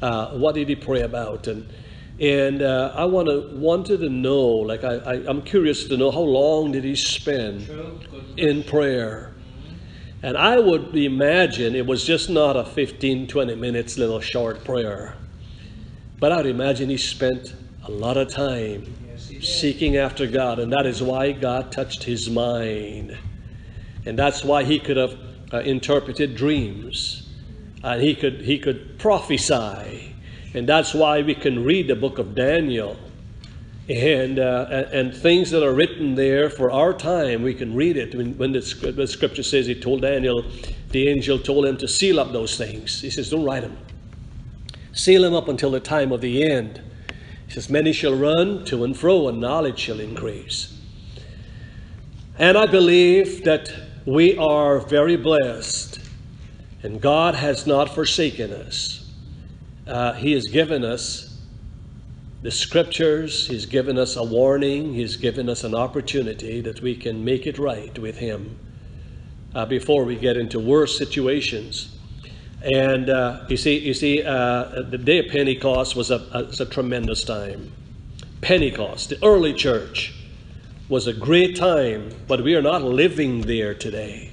Uh, 0.00 0.38
what 0.38 0.54
did 0.54 0.68
he 0.68 0.76
pray 0.76 1.00
about? 1.00 1.48
And 1.48 1.68
and 2.20 2.62
uh, 2.62 2.92
I 2.94 3.04
want 3.04 3.28
to 3.28 3.50
wanted 3.56 3.98
to 3.98 4.08
know, 4.08 4.46
like 4.46 4.84
I, 4.84 4.94
I 4.94 5.14
am 5.28 5.42
curious 5.42 5.84
to 5.88 5.96
know 5.96 6.10
how 6.10 6.20
long 6.20 6.72
did 6.72 6.84
he 6.84 6.94
spend 6.94 7.68
in 8.36 8.62
prayer? 8.62 9.34
And 10.22 10.36
I 10.36 10.58
would 10.58 10.96
imagine 10.96 11.74
it 11.74 11.86
was 11.86 12.04
just 12.04 12.30
not 12.30 12.56
a 12.56 12.64
15, 12.64 13.26
20 13.26 13.54
minutes 13.56 13.98
little 13.98 14.20
short 14.20 14.64
prayer. 14.64 15.14
But 16.18 16.32
I 16.32 16.38
would 16.38 16.46
imagine 16.46 16.88
he 16.88 16.96
spent 16.96 17.54
a 17.86 17.90
lot 17.90 18.16
of 18.16 18.28
time 18.28 18.84
seeking 19.40 19.96
after 19.96 20.26
God, 20.26 20.58
and 20.58 20.72
that 20.72 20.86
is 20.86 21.02
why 21.02 21.30
God 21.32 21.70
touched 21.70 22.02
his 22.02 22.28
mind. 22.28 23.16
And 24.04 24.18
that's 24.18 24.44
why 24.44 24.64
he 24.64 24.78
could 24.80 24.96
have 24.96 25.16
uh, 25.52 25.58
interpreted 25.58 26.36
dreams, 26.36 27.28
and 27.84 28.02
he 28.02 28.14
could, 28.14 28.40
he 28.40 28.58
could 28.58 28.98
prophesy. 28.98 30.14
And 30.54 30.68
that's 30.68 30.94
why 30.94 31.22
we 31.22 31.34
can 31.34 31.64
read 31.64 31.86
the 31.86 31.94
book 31.94 32.18
of 32.18 32.34
Daniel. 32.34 32.96
And, 33.88 34.40
uh, 34.40 34.86
and 34.92 35.14
things 35.14 35.52
that 35.52 35.62
are 35.62 35.72
written 35.72 36.16
there 36.16 36.50
for 36.50 36.72
our 36.72 36.92
time, 36.92 37.42
we 37.42 37.54
can 37.54 37.72
read 37.72 37.96
it. 37.96 38.16
When, 38.16 38.36
when 38.36 38.50
the, 38.50 38.60
the 38.96 39.06
scripture 39.06 39.44
says 39.44 39.66
he 39.66 39.76
told 39.76 40.02
Daniel, 40.02 40.44
the 40.90 41.08
angel 41.08 41.38
told 41.38 41.66
him 41.66 41.76
to 41.76 41.86
seal 41.86 42.18
up 42.18 42.32
those 42.32 42.56
things. 42.56 43.00
He 43.00 43.10
says, 43.10 43.30
Don't 43.30 43.44
write 43.44 43.62
them. 43.62 43.76
Seal 44.92 45.22
them 45.22 45.34
up 45.34 45.46
until 45.46 45.70
the 45.70 45.78
time 45.78 46.10
of 46.10 46.20
the 46.20 46.50
end. 46.50 46.80
He 47.46 47.52
says, 47.52 47.70
Many 47.70 47.92
shall 47.92 48.14
run 48.14 48.64
to 48.66 48.84
and 48.84 48.96
fro, 48.96 49.28
and 49.28 49.40
knowledge 49.40 49.78
shall 49.78 50.00
increase. 50.00 50.78
And 52.38 52.56
I 52.58 52.66
believe 52.66 53.44
that 53.44 53.72
we 54.04 54.36
are 54.36 54.78
very 54.78 55.16
blessed, 55.16 56.00
and 56.82 57.00
God 57.00 57.34
has 57.34 57.66
not 57.66 57.94
forsaken 57.94 58.52
us. 58.52 59.10
Uh, 59.86 60.12
he 60.12 60.32
has 60.32 60.44
given 60.48 60.84
us 60.84 61.26
the 62.42 62.50
scriptures, 62.52 63.48
He's 63.48 63.66
given 63.66 63.98
us 63.98 64.14
a 64.14 64.22
warning, 64.22 64.94
He's 64.94 65.16
given 65.16 65.48
us 65.48 65.64
an 65.64 65.74
opportunity 65.74 66.60
that 66.60 66.80
we 66.80 66.94
can 66.94 67.24
make 67.24 67.44
it 67.44 67.58
right 67.58 67.98
with 67.98 68.18
Him 68.18 68.56
uh, 69.54 69.66
before 69.66 70.04
we 70.04 70.14
get 70.14 70.36
into 70.36 70.60
worse 70.60 70.96
situations. 70.96 71.95
And 72.66 73.10
uh, 73.10 73.44
you 73.48 73.56
see, 73.56 73.78
you 73.78 73.94
see, 73.94 74.24
uh, 74.24 74.82
the 74.82 74.98
day 74.98 75.18
of 75.18 75.28
Pentecost 75.28 75.94
was 75.94 76.10
a, 76.10 76.16
a, 76.32 76.44
was 76.46 76.60
a 76.60 76.66
tremendous 76.66 77.22
time. 77.22 77.70
Pentecost, 78.40 79.10
the 79.10 79.24
early 79.24 79.54
church, 79.54 80.12
was 80.88 81.06
a 81.06 81.12
great 81.12 81.54
time, 81.54 82.10
but 82.26 82.42
we 82.42 82.56
are 82.56 82.62
not 82.62 82.82
living 82.82 83.42
there 83.42 83.72
today. 83.72 84.32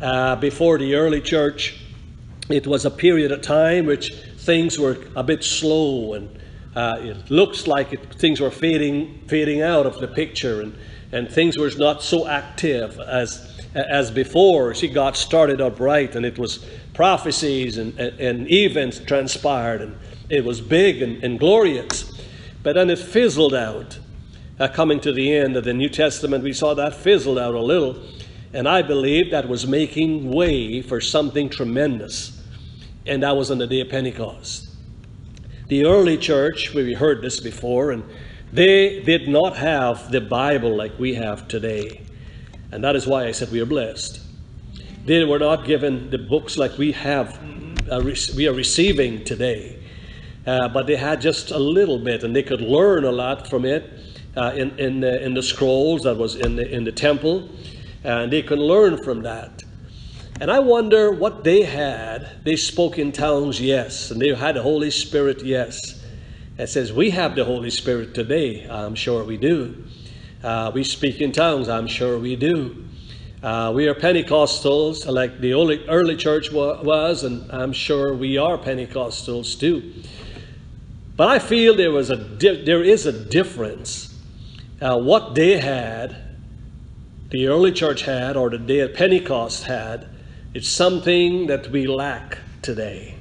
Uh, 0.00 0.36
before 0.36 0.78
the 0.78 0.94
early 0.94 1.20
church, 1.20 1.80
it 2.48 2.64
was 2.68 2.84
a 2.84 2.90
period 2.90 3.32
of 3.32 3.42
time 3.42 3.86
which 3.86 4.14
things 4.38 4.78
were 4.78 4.98
a 5.16 5.24
bit 5.24 5.42
slow, 5.42 6.14
and 6.14 6.38
uh, 6.76 6.94
it 7.00 7.28
looks 7.28 7.66
like 7.66 7.92
it, 7.92 8.14
things 8.14 8.40
were 8.40 8.52
fading, 8.52 9.20
fading 9.26 9.62
out 9.62 9.84
of 9.84 9.98
the 9.98 10.06
picture, 10.06 10.60
and, 10.60 10.76
and 11.10 11.28
things 11.28 11.58
were 11.58 11.70
not 11.76 12.04
so 12.04 12.28
active 12.28 13.00
as 13.00 13.52
as 13.74 14.10
before. 14.10 14.74
She 14.74 14.88
got 14.88 15.16
started 15.16 15.60
up 15.60 15.80
right, 15.80 16.14
and 16.14 16.26
it 16.26 16.38
was 16.38 16.64
prophecies 16.94 17.78
and, 17.78 17.98
and, 17.98 18.20
and 18.20 18.50
events 18.50 18.98
transpired, 18.98 19.80
and 19.80 19.96
it 20.28 20.44
was 20.44 20.60
big 20.60 21.02
and, 21.02 21.22
and 21.24 21.38
glorious. 21.38 22.10
But 22.62 22.74
then 22.74 22.90
it 22.90 22.98
fizzled 22.98 23.54
out. 23.54 23.98
Uh, 24.60 24.68
coming 24.68 25.00
to 25.00 25.12
the 25.12 25.34
end 25.34 25.56
of 25.56 25.64
the 25.64 25.72
New 25.72 25.88
Testament, 25.88 26.44
we 26.44 26.52
saw 26.52 26.74
that 26.74 26.94
fizzled 26.94 27.38
out 27.38 27.54
a 27.54 27.60
little, 27.60 28.00
and 28.52 28.68
I 28.68 28.82
believe 28.82 29.30
that 29.30 29.48
was 29.48 29.66
making 29.66 30.30
way 30.30 30.82
for 30.82 31.00
something 31.00 31.48
tremendous, 31.48 32.40
and 33.06 33.22
that 33.22 33.36
was 33.36 33.50
on 33.50 33.58
the 33.58 33.66
day 33.66 33.80
of 33.80 33.88
Pentecost. 33.88 34.68
The 35.68 35.86
early 35.86 36.18
church, 36.18 36.74
we 36.74 36.92
heard 36.92 37.22
this 37.22 37.40
before, 37.40 37.92
and 37.92 38.04
they 38.52 39.00
did 39.02 39.26
not 39.26 39.56
have 39.56 40.12
the 40.12 40.20
Bible 40.20 40.76
like 40.76 40.98
we 40.98 41.14
have 41.14 41.48
today. 41.48 42.02
And 42.70 42.84
that 42.84 42.94
is 42.94 43.06
why 43.06 43.24
I 43.24 43.32
said 43.32 43.50
we 43.50 43.60
are 43.60 43.66
blessed. 43.66 44.20
They 45.04 45.24
were 45.24 45.38
not 45.38 45.64
given 45.64 46.10
the 46.10 46.18
books 46.18 46.56
like 46.56 46.78
we 46.78 46.92
have, 46.92 47.38
uh, 47.90 48.00
we 48.36 48.46
are 48.46 48.52
receiving 48.52 49.24
today. 49.24 49.82
Uh, 50.46 50.68
but 50.68 50.86
they 50.86 50.96
had 50.96 51.20
just 51.20 51.50
a 51.50 51.58
little 51.58 51.98
bit, 51.98 52.22
and 52.22 52.34
they 52.34 52.42
could 52.42 52.60
learn 52.60 53.04
a 53.04 53.12
lot 53.12 53.48
from 53.48 53.64
it 53.64 53.90
uh, 54.36 54.52
in, 54.56 54.78
in, 54.78 55.00
the, 55.00 55.22
in 55.24 55.34
the 55.34 55.42
scrolls 55.42 56.02
that 56.02 56.16
was 56.16 56.36
in 56.36 56.56
the, 56.56 56.68
in 56.68 56.84
the 56.84 56.92
temple, 56.92 57.48
and 58.04 58.32
they 58.32 58.42
could 58.42 58.58
learn 58.58 58.96
from 59.02 59.22
that. 59.22 59.62
And 60.40 60.50
I 60.50 60.58
wonder 60.60 61.12
what 61.12 61.44
they 61.44 61.62
had. 61.62 62.44
They 62.44 62.56
spoke 62.56 62.98
in 62.98 63.12
tongues, 63.12 63.60
yes, 63.60 64.10
and 64.10 64.20
they 64.20 64.34
had 64.34 64.56
the 64.56 64.62
Holy 64.62 64.90
Spirit, 64.90 65.44
yes. 65.44 66.04
It 66.58 66.68
says 66.68 66.92
we 66.92 67.10
have 67.10 67.34
the 67.34 67.44
Holy 67.44 67.70
Spirit 67.70 68.14
today. 68.14 68.68
I'm 68.68 68.94
sure 68.94 69.24
we 69.24 69.36
do. 69.36 69.84
Uh, 70.42 70.70
we 70.74 70.84
speak 70.84 71.20
in 71.20 71.32
tongues. 71.32 71.68
I'm 71.68 71.86
sure 71.86 72.18
we 72.18 72.36
do. 72.36 72.84
Uh, 73.42 73.72
we 73.74 73.88
are 73.88 73.94
Pentecostals, 73.94 75.04
like 75.12 75.40
the 75.40 75.52
early, 75.52 75.84
early 75.88 76.14
church 76.14 76.52
wa- 76.52 76.80
was, 76.80 77.24
and 77.24 77.50
I'm 77.50 77.72
sure 77.72 78.14
we 78.14 78.38
are 78.38 78.56
Pentecostals 78.56 79.58
too. 79.58 79.92
But 81.16 81.26
I 81.26 81.40
feel 81.40 81.74
there 81.74 81.90
was 81.90 82.08
a 82.08 82.16
di- 82.16 82.62
there 82.64 82.84
is 82.84 83.04
a 83.04 83.12
difference. 83.12 84.16
Uh, 84.80 84.96
what 84.96 85.34
they 85.34 85.58
had, 85.58 86.16
the 87.30 87.48
early 87.48 87.72
church 87.72 88.02
had, 88.02 88.36
or 88.36 88.48
the 88.48 88.58
day 88.58 88.78
of 88.78 88.94
Pentecost 88.94 89.64
had, 89.64 90.06
it's 90.54 90.68
something 90.68 91.48
that 91.48 91.68
we 91.72 91.88
lack 91.88 92.38
today, 92.62 93.16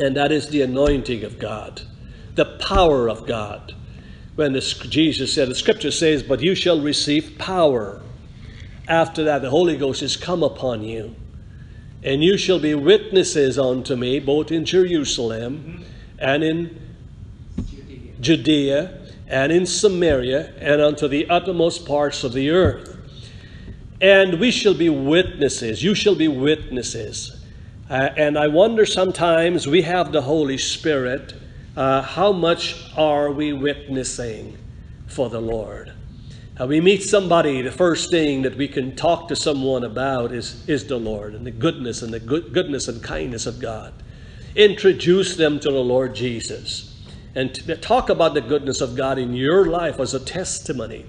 and 0.00 0.16
that 0.16 0.32
is 0.32 0.48
the 0.48 0.62
anointing 0.62 1.22
of 1.22 1.38
God, 1.38 1.82
the 2.34 2.56
power 2.58 3.08
of 3.08 3.24
God. 3.24 3.72
When 4.34 4.60
Jesus 4.60 5.32
said, 5.32 5.48
the 5.48 5.54
Scripture 5.54 5.92
says, 5.92 6.24
"But 6.24 6.42
you 6.42 6.56
shall 6.56 6.80
receive 6.80 7.38
power." 7.38 8.02
After 8.88 9.24
that, 9.24 9.42
the 9.42 9.50
Holy 9.50 9.76
Ghost 9.76 10.02
is 10.02 10.16
come 10.16 10.42
upon 10.42 10.82
you. 10.82 11.14
And 12.02 12.22
you 12.22 12.38
shall 12.38 12.60
be 12.60 12.74
witnesses 12.74 13.58
unto 13.58 13.96
me, 13.96 14.20
both 14.20 14.52
in 14.52 14.64
Jerusalem 14.64 15.84
and 16.18 16.44
in 16.44 16.80
Judea 18.20 19.06
and 19.28 19.50
in 19.52 19.66
Samaria 19.66 20.54
and 20.58 20.80
unto 20.80 21.08
the 21.08 21.28
uttermost 21.28 21.86
parts 21.86 22.22
of 22.22 22.32
the 22.32 22.50
earth. 22.50 22.96
And 24.00 24.38
we 24.38 24.50
shall 24.50 24.74
be 24.74 24.88
witnesses. 24.88 25.82
You 25.82 25.94
shall 25.94 26.14
be 26.14 26.28
witnesses. 26.28 27.44
Uh, 27.88 28.10
and 28.16 28.38
I 28.38 28.48
wonder 28.48 28.84
sometimes 28.84 29.66
we 29.66 29.82
have 29.82 30.12
the 30.12 30.22
Holy 30.22 30.58
Spirit. 30.58 31.34
Uh, 31.76 32.02
how 32.02 32.32
much 32.32 32.90
are 32.96 33.30
we 33.30 33.52
witnessing 33.52 34.58
for 35.06 35.28
the 35.28 35.40
Lord? 35.40 35.92
Uh, 36.58 36.66
we 36.66 36.80
meet 36.80 37.02
somebody, 37.02 37.60
the 37.60 37.70
first 37.70 38.10
thing 38.10 38.40
that 38.42 38.56
we 38.56 38.66
can 38.66 38.96
talk 38.96 39.28
to 39.28 39.36
someone 39.36 39.84
about 39.84 40.32
is, 40.32 40.66
is 40.66 40.86
the 40.86 40.96
Lord 40.96 41.34
and 41.34 41.46
the 41.46 41.50
goodness 41.50 42.00
and 42.00 42.12
the 42.12 42.20
good, 42.20 42.54
goodness 42.54 42.88
and 42.88 43.02
kindness 43.02 43.44
of 43.46 43.60
God. 43.60 43.92
Introduce 44.54 45.36
them 45.36 45.60
to 45.60 45.70
the 45.70 45.82
Lord 45.82 46.14
Jesus 46.14 46.96
and 47.34 47.54
talk 47.82 48.08
about 48.08 48.32
the 48.32 48.40
goodness 48.40 48.80
of 48.80 48.96
God 48.96 49.18
in 49.18 49.34
your 49.34 49.66
life 49.66 50.00
as 50.00 50.14
a 50.14 50.20
testimony. 50.20 51.04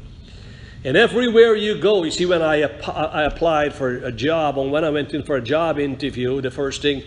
And 0.83 0.97
everywhere 0.97 1.55
you 1.55 1.79
go, 1.79 2.03
you 2.03 2.11
see, 2.11 2.25
when 2.25 2.41
I, 2.41 2.63
I 2.63 3.23
applied 3.23 3.73
for 3.73 4.03
a 4.03 4.11
job, 4.11 4.59
and 4.59 4.69
when 4.69 4.83
I 4.83 4.89
went 4.89 5.13
in 5.13 5.23
for 5.23 5.37
a 5.37 5.41
job 5.41 5.79
interview, 5.79 6.41
the 6.41 6.51
first 6.51 6.81
thing 6.81 7.03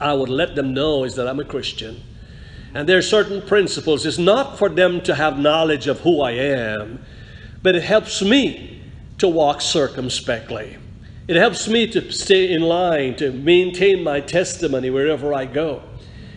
I 0.00 0.12
would 0.14 0.28
let 0.28 0.56
them 0.56 0.74
know 0.74 1.04
is 1.04 1.14
that 1.14 1.28
I'm 1.28 1.38
a 1.38 1.44
Christian. 1.44 2.02
And 2.74 2.88
there 2.88 2.98
are 2.98 3.02
certain 3.02 3.40
principles. 3.40 4.04
It's 4.04 4.18
not 4.18 4.58
for 4.58 4.68
them 4.68 5.00
to 5.02 5.14
have 5.14 5.38
knowledge 5.38 5.86
of 5.86 6.00
who 6.00 6.20
I 6.20 6.32
am, 6.32 6.98
but 7.66 7.74
it 7.74 7.82
helps 7.82 8.22
me 8.22 8.80
to 9.18 9.26
walk 9.26 9.60
circumspectly. 9.60 10.76
It 11.26 11.34
helps 11.34 11.66
me 11.66 11.88
to 11.88 12.12
stay 12.12 12.52
in 12.52 12.62
line, 12.62 13.16
to 13.16 13.32
maintain 13.32 14.04
my 14.04 14.20
testimony 14.20 14.88
wherever 14.88 15.34
I 15.34 15.46
go. 15.46 15.82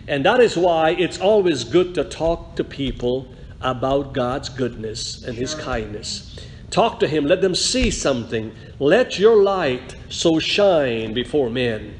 And 0.08 0.24
that 0.24 0.40
is 0.40 0.56
why 0.56 0.90
it's 0.90 1.20
always 1.20 1.62
good 1.62 1.94
to 1.94 2.02
talk 2.02 2.56
to 2.56 2.64
people 2.64 3.28
about 3.60 4.12
God's 4.12 4.48
goodness 4.48 5.22
and 5.22 5.36
His 5.36 5.54
kindness. 5.54 6.36
Talk 6.70 6.98
to 6.98 7.06
Him, 7.06 7.26
let 7.26 7.42
them 7.42 7.54
see 7.54 7.92
something. 7.92 8.52
Let 8.80 9.16
your 9.16 9.40
light 9.40 9.94
so 10.08 10.40
shine 10.40 11.14
before 11.14 11.48
men 11.48 11.94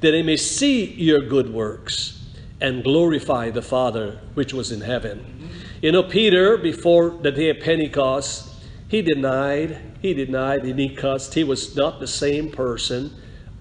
that 0.00 0.12
they 0.12 0.22
may 0.22 0.38
see 0.38 0.86
your 0.94 1.20
good 1.20 1.52
works 1.52 2.18
and 2.62 2.82
glorify 2.82 3.50
the 3.50 3.60
Father 3.60 4.20
which 4.32 4.54
was 4.54 4.72
in 4.72 4.80
heaven. 4.80 5.50
You 5.82 5.92
know, 5.92 6.02
Peter, 6.02 6.56
before 6.56 7.10
the 7.10 7.30
day 7.30 7.50
of 7.50 7.60
Pentecost, 7.60 8.49
he 8.90 9.02
denied, 9.02 9.80
he 10.02 10.12
denied, 10.14 10.64
and 10.64 10.78
he 10.78 10.88
cussed. 10.88 11.34
He 11.34 11.44
was 11.44 11.76
not 11.76 12.00
the 12.00 12.08
same 12.08 12.50
person 12.50 13.14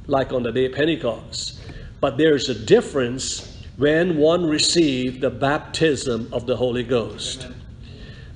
like 0.07 0.33
on 0.33 0.41
the 0.41 0.51
day 0.51 0.65
of 0.65 0.73
Pentecost. 0.73 1.61
But 2.01 2.17
there's 2.17 2.49
a 2.49 2.55
difference 2.55 3.63
when 3.77 4.17
one 4.17 4.49
received 4.49 5.21
the 5.21 5.29
baptism 5.29 6.29
of 6.33 6.47
the 6.47 6.55
Holy 6.57 6.81
Ghost. 6.81 7.47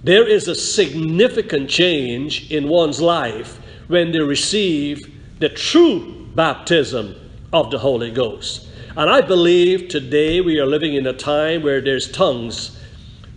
There 0.03 0.27
is 0.27 0.47
a 0.47 0.53
significant 0.53 1.67
change 1.67 2.51
in 2.51 2.69
one's 2.69 3.01
life 3.01 3.59
when 3.87 4.11
they 4.11 4.19
receive 4.19 4.99
the 5.39 5.49
true 5.49 6.27
baptism 6.35 7.15
of 7.51 7.71
the 7.71 7.79
Holy 7.79 8.11
Ghost. 8.11 8.67
And 8.95 9.09
I 9.09 9.21
believe 9.21 9.87
today 9.87 10.41
we 10.41 10.59
are 10.59 10.67
living 10.67 10.93
in 10.93 11.07
a 11.07 11.13
time 11.13 11.63
where 11.63 11.81
there's 11.81 12.11
tongues 12.11 12.79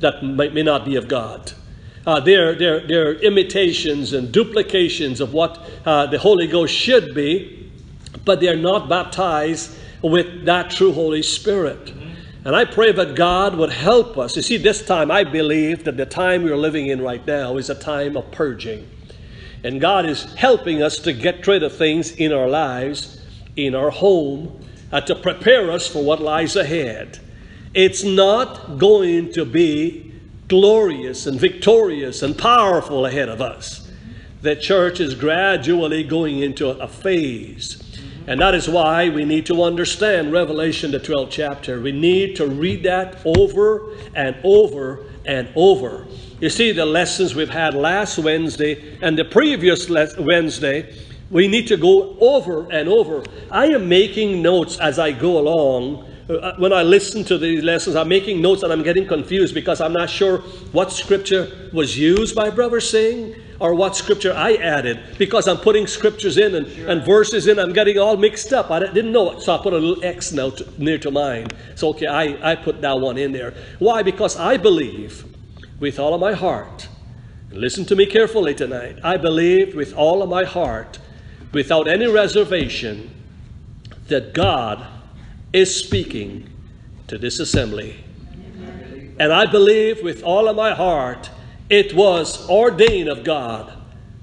that 0.00 0.22
may, 0.22 0.50
may 0.50 0.62
not 0.62 0.84
be 0.84 0.96
of 0.96 1.08
God. 1.08 1.52
Uh, 2.06 2.20
they're, 2.20 2.54
they're, 2.54 2.86
they're 2.86 3.14
imitations 3.14 4.12
and 4.12 4.30
duplications 4.30 5.20
of 5.20 5.32
what 5.32 5.60
uh, 5.84 6.06
the 6.06 6.18
Holy 6.18 6.46
Ghost 6.46 6.72
should 6.72 7.14
be, 7.14 7.70
but 8.24 8.40
they're 8.40 8.56
not 8.56 8.88
baptized 8.88 9.76
with 10.02 10.44
that 10.44 10.70
true 10.70 10.92
Holy 10.92 11.22
Spirit. 11.22 11.92
And 12.44 12.54
I 12.54 12.64
pray 12.64 12.92
that 12.92 13.16
God 13.16 13.56
would 13.56 13.72
help 13.72 14.16
us. 14.16 14.36
You 14.36 14.42
see, 14.42 14.56
this 14.56 14.86
time 14.86 15.10
I 15.10 15.24
believe 15.24 15.82
that 15.82 15.96
the 15.96 16.06
time 16.06 16.44
we're 16.44 16.56
living 16.56 16.86
in 16.86 17.02
right 17.02 17.26
now 17.26 17.56
is 17.56 17.70
a 17.70 17.74
time 17.74 18.16
of 18.16 18.30
purging. 18.30 18.88
And 19.64 19.80
God 19.80 20.06
is 20.06 20.32
helping 20.34 20.80
us 20.80 21.00
to 21.00 21.12
get 21.12 21.44
rid 21.48 21.64
of 21.64 21.76
things 21.76 22.12
in 22.12 22.32
our 22.32 22.48
lives, 22.48 23.20
in 23.56 23.74
our 23.74 23.90
home, 23.90 24.64
and 24.92 25.04
to 25.08 25.16
prepare 25.16 25.72
us 25.72 25.88
for 25.88 26.04
what 26.04 26.22
lies 26.22 26.54
ahead. 26.54 27.18
It's 27.74 28.04
not 28.04 28.78
going 28.78 29.32
to 29.32 29.44
be 29.44 30.05
glorious 30.48 31.26
and 31.26 31.38
victorious 31.38 32.22
and 32.22 32.36
powerful 32.36 33.06
ahead 33.06 33.28
of 33.28 33.40
us. 33.40 33.90
The 34.42 34.56
church 34.56 35.00
is 35.00 35.14
gradually 35.14 36.04
going 36.04 36.38
into 36.38 36.68
a 36.68 36.86
phase 36.86 37.82
and 38.28 38.40
that 38.40 38.54
is 38.54 38.68
why 38.68 39.08
we 39.08 39.24
need 39.24 39.46
to 39.46 39.62
understand 39.62 40.32
Revelation, 40.32 40.90
the 40.90 40.98
12th 40.98 41.30
chapter. 41.30 41.80
We 41.80 41.92
need 41.92 42.34
to 42.36 42.46
read 42.48 42.82
that 42.82 43.20
over 43.24 43.92
and 44.14 44.36
over 44.42 45.04
and 45.24 45.48
over. 45.54 46.06
You 46.40 46.50
see, 46.50 46.72
the 46.72 46.84
lessons 46.84 47.36
we've 47.36 47.48
had 47.48 47.74
last 47.74 48.18
Wednesday 48.18 48.98
and 49.00 49.16
the 49.16 49.24
previous 49.24 49.88
Wednesday, 50.18 50.92
we 51.30 51.46
need 51.46 51.68
to 51.68 51.76
go 51.76 52.16
over 52.18 52.70
and 52.72 52.88
over. 52.88 53.22
I 53.50 53.66
am 53.66 53.88
making 53.88 54.42
notes 54.42 54.78
as 54.78 54.98
I 54.98 55.12
go 55.12 55.38
along. 55.38 56.12
Uh, 56.28 56.54
when 56.56 56.72
I 56.72 56.82
listen 56.82 57.22
to 57.24 57.38
these 57.38 57.62
lessons, 57.62 57.94
I'm 57.94 58.08
making 58.08 58.42
notes 58.42 58.64
and 58.64 58.72
I'm 58.72 58.82
getting 58.82 59.06
confused 59.06 59.54
because 59.54 59.80
I'm 59.80 59.92
not 59.92 60.10
sure 60.10 60.38
what 60.72 60.90
scripture 60.90 61.70
was 61.72 61.96
used 61.96 62.34
by 62.34 62.50
Brother 62.50 62.80
Singh 62.80 63.36
or 63.60 63.74
what 63.74 63.94
scripture 63.94 64.32
I 64.32 64.54
added 64.54 64.98
because 65.18 65.46
I'm 65.46 65.58
putting 65.58 65.86
scriptures 65.86 66.36
in 66.36 66.56
and, 66.56 66.68
sure. 66.68 66.88
and 66.88 67.04
verses 67.04 67.46
in. 67.46 67.60
I'm 67.60 67.72
getting 67.72 67.98
all 67.98 68.16
mixed 68.16 68.52
up. 68.52 68.72
I 68.72 68.80
didn't 68.80 69.12
know 69.12 69.30
it, 69.32 69.42
so 69.42 69.54
I 69.54 69.62
put 69.62 69.72
a 69.72 69.78
little 69.78 70.04
X 70.04 70.32
now 70.32 70.50
to, 70.50 70.82
near 70.82 70.98
to 70.98 71.12
mine. 71.12 71.46
So, 71.76 71.90
okay, 71.90 72.06
I, 72.06 72.52
I 72.52 72.56
put 72.56 72.80
that 72.80 72.98
one 72.98 73.18
in 73.18 73.30
there. 73.30 73.54
Why? 73.78 74.02
Because 74.02 74.36
I 74.36 74.56
believe 74.56 75.24
with 75.78 76.00
all 76.00 76.12
of 76.12 76.20
my 76.20 76.32
heart, 76.32 76.88
listen 77.52 77.84
to 77.84 77.94
me 77.94 78.04
carefully 78.04 78.54
tonight. 78.54 78.98
I 79.04 79.16
believe 79.16 79.76
with 79.76 79.94
all 79.94 80.22
of 80.22 80.28
my 80.28 80.42
heart, 80.42 80.98
without 81.52 81.86
any 81.86 82.08
reservation, 82.08 83.12
that 84.08 84.34
God 84.34 84.84
is 85.56 85.74
speaking 85.74 86.46
to 87.06 87.16
this 87.16 87.40
assembly. 87.40 88.04
And 89.18 89.32
I 89.32 89.46
believe 89.46 90.02
with 90.02 90.22
all 90.22 90.48
of 90.48 90.56
my 90.56 90.74
heart 90.74 91.30
it 91.70 91.94
was 91.94 92.46
ordained 92.50 93.08
of 93.08 93.24
God 93.24 93.72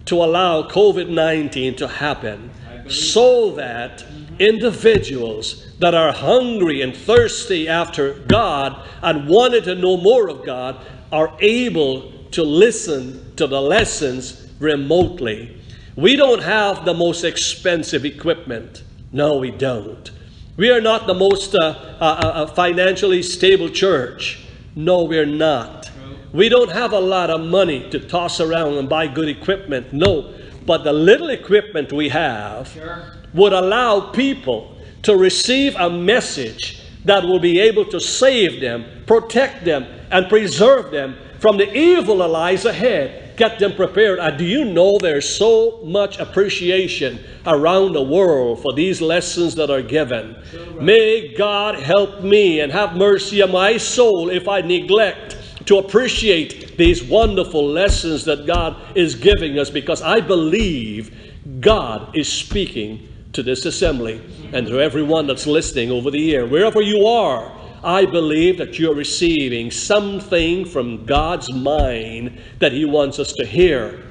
to 0.06 0.24
allow 0.24 0.62
COVID 0.70 1.10
19 1.10 1.76
to 1.78 1.88
happen 1.88 2.52
so 2.88 3.56
that 3.56 4.06
individuals 4.38 5.76
that 5.80 5.96
are 5.96 6.12
hungry 6.12 6.84
and 6.84 6.96
thirsty 6.96 7.68
after 7.68 8.14
God 8.14 8.88
and 9.02 9.28
wanted 9.28 9.64
to 9.64 9.74
know 9.74 9.98
more 9.98 10.30
of 10.30 10.46
God 10.46 10.86
are 11.12 11.36
able 11.40 12.12
to 12.30 12.44
listen 12.44 13.36
to 13.38 13.48
the 13.48 13.60
lessons 13.60 14.52
remotely. 14.60 15.60
We 15.96 16.16
don't 16.16 16.44
have 16.44 16.86
the 16.86 16.94
most 16.94 17.24
expensive 17.24 18.06
equipment. 18.06 18.84
No, 19.12 19.38
we 19.38 19.50
don't. 19.50 20.12
We 20.56 20.70
are 20.70 20.82
not 20.82 21.08
the 21.08 21.16
most 21.16 21.56
uh, 21.56 21.60
uh, 21.60 22.04
uh, 22.04 22.47
financially 22.47 23.24
stable 23.24 23.70
church. 23.70 24.45
No, 24.76 25.04
we're 25.04 25.26
not. 25.26 25.89
We 26.32 26.47
don't 26.47 26.72
have 26.72 26.93
a 26.93 26.99
lot 26.99 27.32
of 27.32 27.41
money 27.41 27.89
to 27.89 27.99
toss 27.99 28.39
around 28.39 28.74
and 28.76 28.88
buy 28.88 29.08
good 29.08 29.30
equipment. 29.30 29.93
No. 29.93 30.34
But 30.66 30.84
the 30.84 30.93
little 30.93 31.30
equipment 31.30 31.91
we 31.91 32.10
have 32.10 32.68
sure. 32.68 33.14
would 33.34 33.54
allow 33.54 34.12
people 34.12 34.78
to 35.04 35.18
receive 35.18 35.76
a 35.76 35.89
message 35.89 36.82
that 37.06 37.24
will 37.24 37.39
be 37.39 37.60
able 37.60 37.86
to 37.86 37.99
save 37.99 38.62
them, 38.62 38.86
protect 39.08 39.66
them, 39.66 39.86
and 40.12 40.30
preserve 40.30 40.91
them 40.91 41.18
from 41.39 41.58
the 41.58 41.76
evil 41.76 42.18
that 42.18 42.28
lies 42.28 42.66
ahead. 42.66 43.22
Get 43.36 43.60
them 43.60 43.76
prepared. 43.76 44.20
And 44.20 44.38
do 44.38 44.46
you 44.46 44.66
know 44.66 44.98
there's 45.00 45.28
so 45.28 45.82
much 45.84 46.20
appreciation 46.20 47.20
around 47.46 47.94
the 47.94 48.04
world 48.04 48.62
for 48.62 48.74
these 48.74 49.02
lessons 49.02 49.56
that 49.56 49.70
are 49.70 49.82
given? 49.82 50.36
May 50.80 51.34
God 51.36 51.76
help 51.76 52.22
me 52.24 52.60
and 52.60 52.72
have 52.72 52.96
mercy 52.96 53.42
on 53.42 53.52
my 53.52 53.78
soul 53.78 54.30
if 54.30 54.48
I 54.48 54.62
neglect 54.62 55.38
to 55.66 55.78
appreciate 55.78 56.78
these 56.78 57.04
wonderful 57.04 57.66
lessons 57.66 58.26
that 58.26 58.46
God 58.46 58.76
is 58.96 59.16
giving 59.16 59.58
us 59.60 59.70
because 59.70 60.02
I 60.02 60.20
believe 60.20 61.16
God 61.60 62.16
is 62.16 62.32
speaking 62.32 63.08
to 63.34 63.44
this 63.44 63.66
assembly 63.66 64.22
and 64.52 64.68
to 64.68 64.80
everyone 64.80 65.28
that's 65.28 65.48
listening 65.48 65.92
over 65.92 66.12
the 66.12 66.36
air. 66.36 66.46
Wherever 66.46 66.82
you 66.82 67.08
are, 67.08 67.52
I 67.84 68.06
believe 68.06 68.58
that 68.60 68.80
you're 68.80 68.96
receiving 68.96 69.70
something 69.72 70.66
from 70.66 71.06
God's 71.06 71.52
mind 71.52 72.40
that 72.60 72.72
He 72.72 72.86
wants 72.86 73.20
us 73.20 73.34
to 73.34 73.46
hear. 73.46 74.04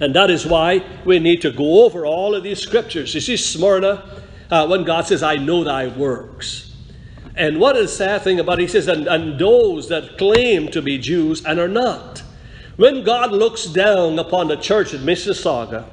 And 0.00 0.14
that 0.14 0.30
is 0.30 0.46
why 0.46 0.84
we 1.04 1.18
need 1.18 1.42
to 1.42 1.50
go 1.52 1.84
over 1.84 2.06
all 2.06 2.34
of 2.34 2.42
these 2.42 2.60
scriptures. 2.60 3.14
You 3.14 3.20
see, 3.20 3.36
Smyrna, 3.36 4.22
uh, 4.50 4.66
when 4.66 4.84
God 4.84 5.06
says, 5.06 5.22
I 5.22 5.36
know 5.36 5.62
thy 5.62 5.88
works. 5.88 6.74
And 7.36 7.60
what 7.60 7.76
is 7.76 7.90
the 7.90 7.96
sad 7.96 8.22
thing 8.22 8.40
about 8.40 8.58
it? 8.58 8.62
He 8.62 8.68
says, 8.68 8.88
and, 8.88 9.06
and 9.06 9.38
those 9.38 9.88
that 9.88 10.18
claim 10.18 10.68
to 10.72 10.82
be 10.82 10.98
Jews 10.98 11.44
and 11.44 11.60
are 11.60 11.68
not. 11.68 12.22
When 12.76 13.04
God 13.04 13.30
looks 13.30 13.66
down 13.66 14.18
upon 14.18 14.48
the 14.48 14.56
church 14.56 14.94
at 14.94 15.00
Mississauga, 15.00 15.84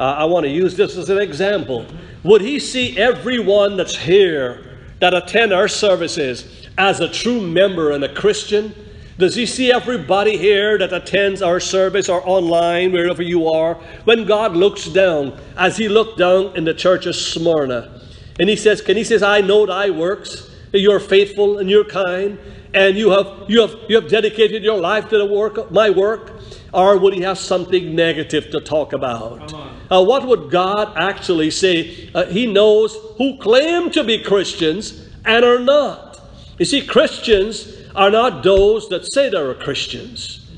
uh, 0.00 0.02
I 0.02 0.24
want 0.24 0.44
to 0.44 0.50
use 0.50 0.76
this 0.76 0.96
as 0.96 1.10
an 1.10 1.18
example. 1.18 1.86
Would 2.24 2.40
he 2.40 2.58
see 2.58 2.98
everyone 2.98 3.76
that's 3.76 3.96
here 3.96 4.73
that 5.04 5.12
attend 5.12 5.52
our 5.52 5.68
services 5.68 6.66
as 6.78 7.00
a 7.00 7.06
true 7.06 7.38
member 7.38 7.90
and 7.90 8.02
a 8.04 8.14
Christian? 8.14 8.74
Does 9.18 9.34
he 9.34 9.44
see 9.44 9.70
everybody 9.70 10.38
here 10.38 10.78
that 10.78 10.94
attends 10.94 11.42
our 11.42 11.60
service 11.60 12.08
or 12.08 12.26
online, 12.26 12.90
wherever 12.90 13.22
you 13.22 13.46
are? 13.46 13.74
When 14.04 14.24
God 14.24 14.56
looks 14.56 14.86
down, 14.86 15.38
as 15.58 15.76
he 15.76 15.90
looked 15.90 16.16
down 16.16 16.56
in 16.56 16.64
the 16.64 16.72
church 16.72 17.04
of 17.04 17.16
Smyrna, 17.16 18.00
and 18.40 18.48
he 18.48 18.56
says, 18.56 18.80
Can 18.80 18.96
he 18.96 19.04
says, 19.04 19.22
I 19.22 19.42
know 19.42 19.66
thy 19.66 19.90
works, 19.90 20.50
that 20.72 20.80
you're 20.80 21.00
faithful 21.00 21.58
and 21.58 21.68
you're 21.68 21.84
kind, 21.84 22.38
and 22.72 22.96
you 22.96 23.10
have 23.10 23.44
you 23.46 23.60
have 23.60 23.76
you 23.90 24.00
have 24.00 24.08
dedicated 24.08 24.64
your 24.64 24.80
life 24.80 25.10
to 25.10 25.18
the 25.18 25.26
work 25.26 25.70
my 25.70 25.90
work? 25.90 26.40
Or 26.72 26.96
would 26.96 27.12
he 27.12 27.20
have 27.20 27.38
something 27.38 27.94
negative 27.94 28.48
to 28.52 28.60
talk 28.60 28.94
about? 28.94 29.52
Uh, 29.90 30.02
what 30.04 30.26
would 30.26 30.50
God 30.50 30.92
actually 30.96 31.50
say? 31.50 32.10
Uh, 32.14 32.26
he 32.26 32.46
knows 32.46 32.96
who 33.18 33.38
claim 33.38 33.90
to 33.90 34.02
be 34.02 34.18
Christians 34.18 35.08
and 35.24 35.44
are 35.44 35.58
not. 35.58 36.20
You 36.58 36.64
see, 36.64 36.86
Christians 36.86 37.72
are 37.94 38.10
not 38.10 38.42
those 38.42 38.88
that 38.88 39.12
say 39.12 39.30
they 39.30 39.36
are 39.36 39.54
Christians. 39.54 40.50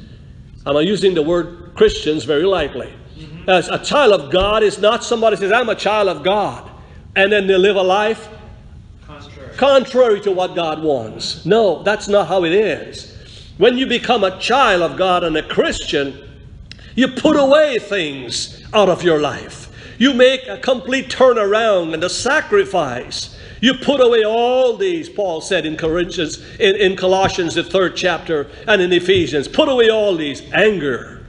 I'm 0.64 0.76
using 0.84 1.14
the 1.14 1.22
word 1.22 1.72
Christians 1.74 2.24
very 2.24 2.44
lightly. 2.44 2.92
As 3.46 3.68
a 3.68 3.78
child 3.78 4.20
of 4.20 4.32
God 4.32 4.62
is 4.62 4.78
not 4.78 5.04
somebody 5.04 5.36
says, 5.36 5.52
I'm 5.52 5.68
a 5.68 5.74
child 5.76 6.08
of 6.08 6.24
God, 6.24 6.68
and 7.14 7.30
then 7.30 7.46
they 7.46 7.56
live 7.56 7.76
a 7.76 7.82
life 7.82 8.28
Contrary. 9.06 9.56
contrary 9.56 10.20
to 10.22 10.32
what 10.32 10.56
God 10.56 10.82
wants. 10.82 11.46
No, 11.46 11.82
that's 11.84 12.08
not 12.08 12.26
how 12.26 12.44
it 12.44 12.52
is. 12.52 13.14
When 13.58 13.78
you 13.78 13.86
become 13.86 14.24
a 14.24 14.38
child 14.40 14.82
of 14.82 14.98
God 14.98 15.22
and 15.22 15.36
a 15.36 15.42
Christian, 15.42 16.25
you 16.96 17.08
put 17.08 17.36
away 17.36 17.78
things 17.78 18.64
out 18.72 18.88
of 18.88 19.04
your 19.04 19.20
life. 19.20 19.70
You 19.98 20.12
make 20.12 20.46
a 20.48 20.58
complete 20.58 21.08
turnaround 21.08 21.94
and 21.94 22.02
a 22.02 22.10
sacrifice. 22.10 23.38
You 23.60 23.74
put 23.74 24.00
away 24.00 24.24
all 24.24 24.76
these, 24.76 25.08
Paul 25.08 25.40
said 25.40 25.64
in 25.64 25.76
Corinthians, 25.76 26.38
in, 26.58 26.76
in 26.76 26.96
Colossians, 26.96 27.54
the 27.54 27.62
third 27.62 27.96
chapter, 27.96 28.50
and 28.66 28.82
in 28.82 28.92
Ephesians. 28.92 29.46
Put 29.48 29.68
away 29.68 29.90
all 29.90 30.16
these 30.16 30.42
anger 30.52 31.26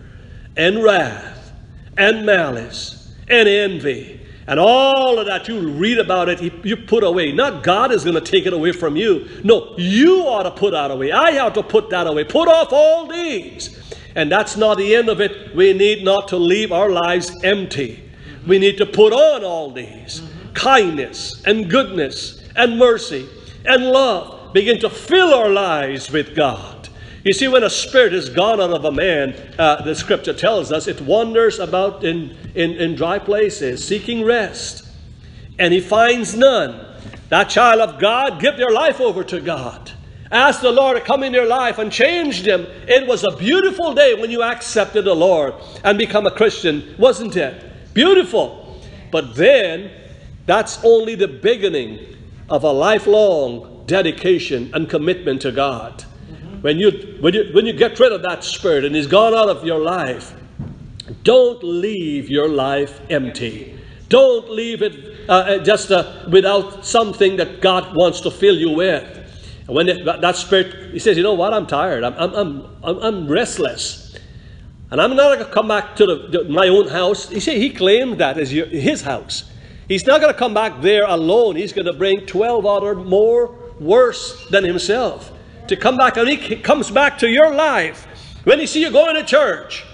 and 0.55 0.83
wrath 0.83 1.53
and 1.97 2.25
malice 2.25 3.13
and 3.27 3.47
envy 3.47 4.17
and 4.47 4.59
all 4.59 5.19
of 5.19 5.25
that. 5.27 5.47
You 5.47 5.69
read 5.69 5.99
about 5.99 6.29
it, 6.29 6.65
you 6.65 6.77
put 6.77 7.03
away. 7.03 7.31
Not 7.31 7.63
God 7.63 7.91
is 7.91 8.03
going 8.03 8.15
to 8.15 8.21
take 8.21 8.45
it 8.45 8.53
away 8.53 8.71
from 8.71 8.95
you. 8.95 9.27
No, 9.43 9.75
you 9.77 10.21
ought 10.21 10.43
to 10.43 10.51
put 10.51 10.71
that 10.71 10.91
away. 10.91 11.11
I 11.11 11.31
have 11.31 11.53
to 11.53 11.63
put 11.63 11.89
that 11.89 12.07
away. 12.07 12.23
Put 12.23 12.47
off 12.47 12.69
all 12.71 13.07
these. 13.07 13.86
And 14.17 14.31
that's 14.31 14.57
not 14.57 14.79
the 14.79 14.95
end 14.95 15.09
of 15.09 15.21
it. 15.21 15.55
We 15.55 15.73
need 15.73 16.03
not 16.03 16.29
to 16.29 16.37
leave 16.37 16.71
our 16.71 16.89
lives 16.89 17.31
empty. 17.43 18.03
We 18.47 18.57
need 18.57 18.77
to 18.77 18.85
put 18.87 19.13
on 19.13 19.43
all 19.43 19.69
these 19.69 20.23
kindness 20.55 21.43
and 21.45 21.69
goodness 21.69 22.43
and 22.55 22.79
mercy 22.79 23.29
and 23.63 23.85
love. 23.85 24.53
Begin 24.53 24.79
to 24.79 24.89
fill 24.89 25.35
our 25.35 25.49
lives 25.49 26.11
with 26.11 26.35
God. 26.35 26.89
You 27.23 27.31
see, 27.31 27.47
when 27.47 27.61
a 27.61 27.69
spirit 27.69 28.11
is 28.15 28.29
gone 28.29 28.59
out 28.59 28.71
of 28.71 28.85
a 28.85 28.91
man, 28.91 29.35
uh, 29.59 29.83
the 29.83 29.93
scripture 29.93 30.33
tells 30.33 30.71
us 30.71 30.87
it 30.87 30.99
wanders 31.01 31.59
about 31.59 32.03
in, 32.03 32.35
in, 32.55 32.71
in 32.71 32.95
dry 32.95 33.19
places, 33.19 33.87
seeking 33.87 34.23
rest, 34.23 34.89
and 35.59 35.71
he 35.71 35.79
finds 35.79 36.35
none. 36.35 36.87
That 37.29 37.49
child 37.49 37.81
of 37.81 37.99
God, 37.99 38.41
give 38.41 38.57
their 38.57 38.71
life 38.71 38.99
over 38.99 39.23
to 39.25 39.39
God. 39.39 39.91
Ask 40.31 40.61
the 40.61 40.71
Lord 40.71 40.97
to 40.97 41.03
come 41.03 41.23
in 41.23 41.33
your 41.33 41.47
life 41.47 41.77
and 41.77 41.91
change 41.91 42.43
them. 42.43 42.65
It 42.87 43.07
was 43.07 43.23
a 43.23 43.35
beautiful 43.37 43.93
day 43.93 44.13
when 44.13 44.29
you 44.31 44.43
accepted 44.43 45.05
the 45.05 45.15
Lord 45.15 45.53
and 45.83 45.97
become 45.97 46.25
a 46.25 46.31
Christian, 46.31 46.95
wasn't 46.97 47.35
it? 47.35 47.63
Beautiful. 47.93 48.81
But 49.11 49.35
then, 49.35 49.91
that's 50.45 50.83
only 50.83 51.15
the 51.15 51.27
beginning 51.27 52.17
of 52.49 52.63
a 52.63 52.71
lifelong 52.71 53.83
dedication 53.85 54.69
and 54.73 54.89
commitment 54.89 55.41
to 55.43 55.51
God. 55.51 56.03
When 56.61 56.79
you, 56.79 57.17
when, 57.21 57.33
you, 57.33 57.49
when 57.53 57.65
you 57.65 57.73
get 57.73 57.99
rid 57.99 58.11
of 58.11 58.21
that 58.23 58.43
spirit 58.43 58.83
and 58.83 58.95
he's 58.95 59.07
gone 59.07 59.33
out 59.33 59.49
of 59.49 59.63
your 59.63 59.79
life, 59.79 60.33
don't 61.23 61.63
leave 61.63 62.29
your 62.29 62.49
life 62.49 62.99
empty. 63.09 63.77
Don't 64.09 64.49
leave 64.49 64.81
it 64.81 65.29
uh, 65.29 65.33
uh, 65.33 65.57
just 65.59 65.91
uh, 65.91 66.25
without 66.29 66.85
something 66.85 67.35
that 67.37 67.61
God 67.61 67.95
wants 67.95 68.21
to 68.21 68.31
fill 68.31 68.57
you 68.57 68.71
with. 68.71 69.16
And 69.67 69.75
when 69.75 69.89
it, 69.89 70.05
that 70.05 70.35
spirit, 70.35 70.93
he 70.93 70.99
says, 70.99 71.17
you 71.17 71.23
know 71.23 71.33
what, 71.33 71.53
I'm 71.53 71.67
tired. 71.67 72.03
I'm, 72.03 72.13
I'm, 72.13 72.33
I'm, 72.33 72.65
I'm, 72.83 72.97
I'm 72.99 73.27
restless. 73.27 74.17
And 74.89 75.01
I'm 75.01 75.15
not 75.15 75.35
going 75.35 75.45
to 75.45 75.51
come 75.51 75.67
back 75.67 75.95
to 75.97 76.05
the, 76.05 76.15
the, 76.29 76.43
my 76.45 76.69
own 76.69 76.87
house. 76.87 77.29
He 77.29 77.41
said 77.41 77.57
he 77.57 77.69
claimed 77.69 78.19
that 78.19 78.37
as 78.37 78.53
your, 78.53 78.67
his 78.67 79.01
house. 79.01 79.51
He's 79.87 80.05
not 80.05 80.21
going 80.21 80.33
to 80.33 80.39
come 80.39 80.53
back 80.53 80.81
there 80.81 81.05
alone. 81.05 81.55
He's 81.55 81.73
going 81.73 81.87
to 81.87 81.93
bring 81.93 82.25
12 82.25 82.65
other 82.65 82.95
more 82.95 83.55
worse 83.79 84.47
than 84.49 84.63
himself 84.63 85.31
to 85.67 85.75
come 85.75 85.97
back. 85.97 86.17
And 86.17 86.29
he 86.29 86.55
comes 86.57 86.89
back 86.89 87.17
to 87.19 87.29
your 87.29 87.53
life 87.53 88.05
when 88.45 88.59
he 88.59 88.65
see 88.65 88.81
you 88.81 88.91
going 88.91 89.15
to 89.15 89.23
church 89.23 89.85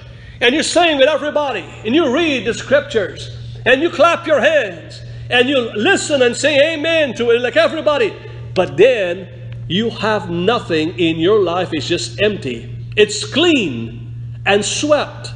and 0.42 0.54
you 0.54 0.62
sing 0.62 0.98
with 0.98 1.10
everybody 1.10 1.62
and 1.86 1.96
you 1.96 2.14
read 2.14 2.46
the 2.46 2.54
scriptures 2.54 3.36
and 3.66 3.82
you 3.82 3.90
clap 3.90 4.28
your 4.28 4.40
hands 4.40 5.02
and 5.30 5.50
you 5.50 5.72
listen 5.76 6.22
and 6.22 6.36
say 6.36 6.74
amen 6.74 7.16
to 7.16 7.32
it 7.32 7.42
like 7.42 7.58
everybody. 7.58 8.16
But 8.54 8.78
then 8.78 9.43
you 9.68 9.90
have 9.90 10.30
nothing 10.30 10.98
in 11.00 11.18
your 11.18 11.42
life. 11.42 11.70
It's 11.72 11.88
just 11.88 12.22
empty. 12.22 12.76
It's 12.96 13.24
clean 13.26 14.14
and 14.46 14.64
swept 14.64 15.32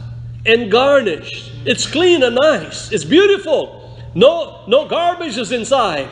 and 0.45 0.71
garnished. 0.71 1.51
It's 1.65 1.85
clean 1.85 2.23
and 2.23 2.35
nice. 2.35 2.91
It's 2.91 3.05
beautiful. 3.05 3.99
No, 4.15 4.63
no 4.67 4.87
garbage 4.87 5.37
is 5.37 5.51
inside. 5.51 6.07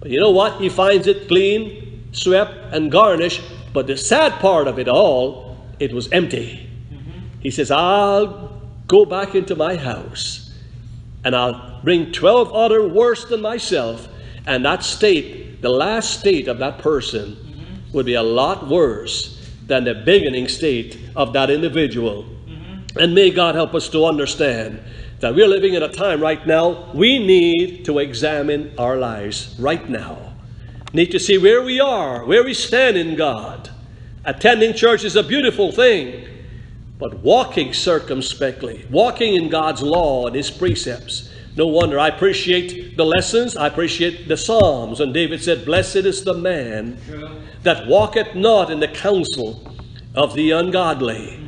But 0.00 0.10
you 0.10 0.20
know 0.20 0.30
what? 0.30 0.60
He 0.60 0.68
finds 0.68 1.06
it 1.06 1.28
clean, 1.28 2.08
swept, 2.12 2.54
and 2.72 2.90
garnished. 2.90 3.42
But 3.72 3.86
the 3.86 3.96
sad 3.96 4.32
part 4.40 4.66
of 4.66 4.78
it 4.78 4.88
all, 4.88 5.56
it 5.78 5.92
was 5.92 6.10
empty. 6.12 6.68
He 7.40 7.50
says, 7.50 7.70
I'll 7.70 8.60
go 8.86 9.04
back 9.04 9.34
into 9.34 9.54
my 9.54 9.76
house 9.76 10.52
and 11.24 11.36
I'll 11.36 11.80
bring 11.82 12.10
12 12.10 12.52
other 12.52 12.86
worse 12.88 13.24
than 13.26 13.40
myself. 13.40 14.08
And 14.46 14.64
that 14.64 14.82
state, 14.82 15.47
the 15.60 15.68
last 15.68 16.20
state 16.20 16.48
of 16.48 16.58
that 16.58 16.78
person, 16.78 17.32
mm-hmm. 17.34 17.92
would 17.92 18.06
be 18.06 18.14
a 18.14 18.22
lot 18.22 18.68
worse 18.68 19.50
than 19.66 19.84
the 19.84 19.94
beginning 19.94 20.48
state 20.48 20.98
of 21.14 21.32
that 21.32 21.50
individual. 21.50 22.24
Mm-hmm. 22.46 22.98
And 22.98 23.14
may 23.14 23.30
God 23.30 23.54
help 23.54 23.74
us 23.74 23.88
to 23.90 24.06
understand 24.06 24.80
that 25.20 25.34
we're 25.34 25.48
living 25.48 25.74
in 25.74 25.82
a 25.82 25.88
time 25.88 26.20
right 26.20 26.46
now, 26.46 26.90
we 26.92 27.18
need 27.18 27.84
to 27.84 27.98
examine 27.98 28.72
our 28.78 28.96
lives 28.96 29.56
right 29.58 29.88
now. 29.88 30.34
Need 30.92 31.10
to 31.10 31.18
see 31.18 31.38
where 31.38 31.62
we 31.62 31.80
are, 31.80 32.24
where 32.24 32.44
we 32.44 32.54
stand 32.54 32.96
in 32.96 33.16
God. 33.16 33.70
Attending 34.24 34.74
church 34.74 35.04
is 35.04 35.16
a 35.16 35.22
beautiful 35.22 35.72
thing, 35.72 36.26
but 36.98 37.18
walking 37.18 37.72
circumspectly, 37.72 38.86
walking 38.90 39.34
in 39.34 39.48
God's 39.48 39.82
law 39.82 40.26
and 40.26 40.36
His 40.36 40.50
precepts. 40.50 41.30
No 41.58 41.66
wonder 41.66 41.98
I 41.98 42.06
appreciate 42.06 42.96
the 42.96 43.04
lessons, 43.04 43.56
I 43.56 43.66
appreciate 43.66 44.28
the 44.28 44.36
Psalms. 44.36 45.00
And 45.00 45.12
David 45.12 45.42
said, 45.42 45.64
Blessed 45.64 45.96
is 45.96 46.22
the 46.22 46.34
man 46.34 46.96
that 47.64 47.88
walketh 47.88 48.36
not 48.36 48.70
in 48.70 48.78
the 48.78 48.86
counsel 48.86 49.74
of 50.14 50.34
the 50.34 50.52
ungodly. 50.52 51.40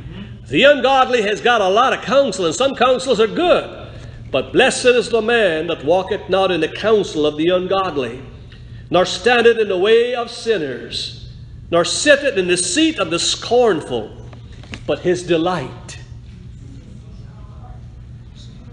The 0.49 0.63
ungodly 0.63 1.21
has 1.21 1.39
got 1.39 1.61
a 1.61 1.69
lot 1.69 1.93
of 1.93 2.01
counsel, 2.01 2.45
and 2.45 2.53
some 2.53 2.75
counsels 2.75 3.21
are 3.21 3.27
good. 3.27 3.89
But 4.31 4.51
blessed 4.51 4.87
is 4.87 5.07
the 5.07 5.21
man 5.21 5.67
that 5.67 5.85
walketh 5.85 6.29
not 6.29 6.51
in 6.51 6.59
the 6.59 6.67
counsel 6.67 7.25
of 7.25 7.37
the 7.37 7.47
ungodly, 7.47 8.21
nor 8.89 9.05
standeth 9.05 9.59
in 9.59 9.69
the 9.69 9.77
way 9.77 10.13
of 10.13 10.29
sinners, 10.29 11.29
nor 11.71 11.85
sitteth 11.85 12.37
in 12.37 12.49
the 12.49 12.57
seat 12.57 12.99
of 12.99 13.11
the 13.11 13.19
scornful, 13.19 14.11
but 14.85 14.99
his 14.99 15.23
delight. 15.23 16.00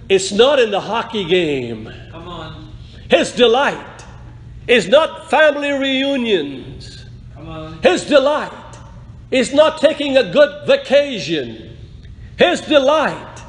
It's 0.09 0.33
not 0.33 0.59
in 0.59 0.71
the 0.71 0.81
hockey 0.81 1.25
game. 1.25 1.93
Come 2.11 2.29
on. 2.29 2.73
His 3.11 3.33
delight 3.33 4.05
is 4.67 4.89
not 4.89 5.31
family 5.31 5.73
reunions. 5.73 7.05
Come 7.35 7.49
on. 7.49 7.83
His 7.83 8.05
delight 8.05 8.53
is 9.31 9.53
not 9.53 9.81
taking 9.81 10.17
a 10.17 10.33
good 10.33 10.67
vacation. 10.67 11.77
His 12.39 12.61
delight 12.63 13.43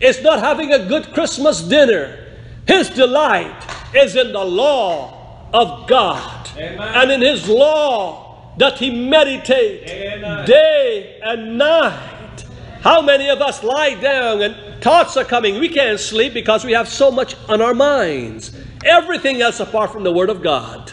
is 0.00 0.22
not 0.22 0.40
having 0.40 0.72
a 0.72 0.86
good 0.86 1.12
Christmas 1.12 1.62
dinner. 1.62 2.18
His 2.66 2.90
delight 2.90 3.54
is 3.94 4.16
in 4.16 4.32
the 4.32 4.44
law 4.44 5.48
of 5.52 5.88
God. 5.88 6.48
Amen. 6.56 6.78
And 6.80 7.10
in 7.10 7.20
His 7.20 7.48
law 7.48 8.54
that 8.58 8.78
He 8.78 8.90
meditate 8.90 9.88
Amen. 9.88 10.46
day 10.46 11.20
and 11.22 11.58
night. 11.58 12.44
How 12.80 13.00
many 13.00 13.30
of 13.30 13.40
us 13.40 13.62
lie 13.62 13.94
down 13.94 14.42
and 14.42 14.54
thoughts 14.84 15.16
are 15.16 15.24
coming? 15.24 15.58
We 15.58 15.70
can't 15.70 15.98
sleep 15.98 16.34
because 16.34 16.62
we 16.62 16.72
have 16.72 16.88
so 16.88 17.10
much 17.10 17.36
on 17.48 17.62
our 17.62 17.72
minds. 17.72 18.54
Everything 18.84 19.40
else 19.40 19.58
apart 19.58 19.90
from 19.90 20.04
the 20.04 20.12
Word 20.12 20.28
of 20.28 20.42
God. 20.42 20.92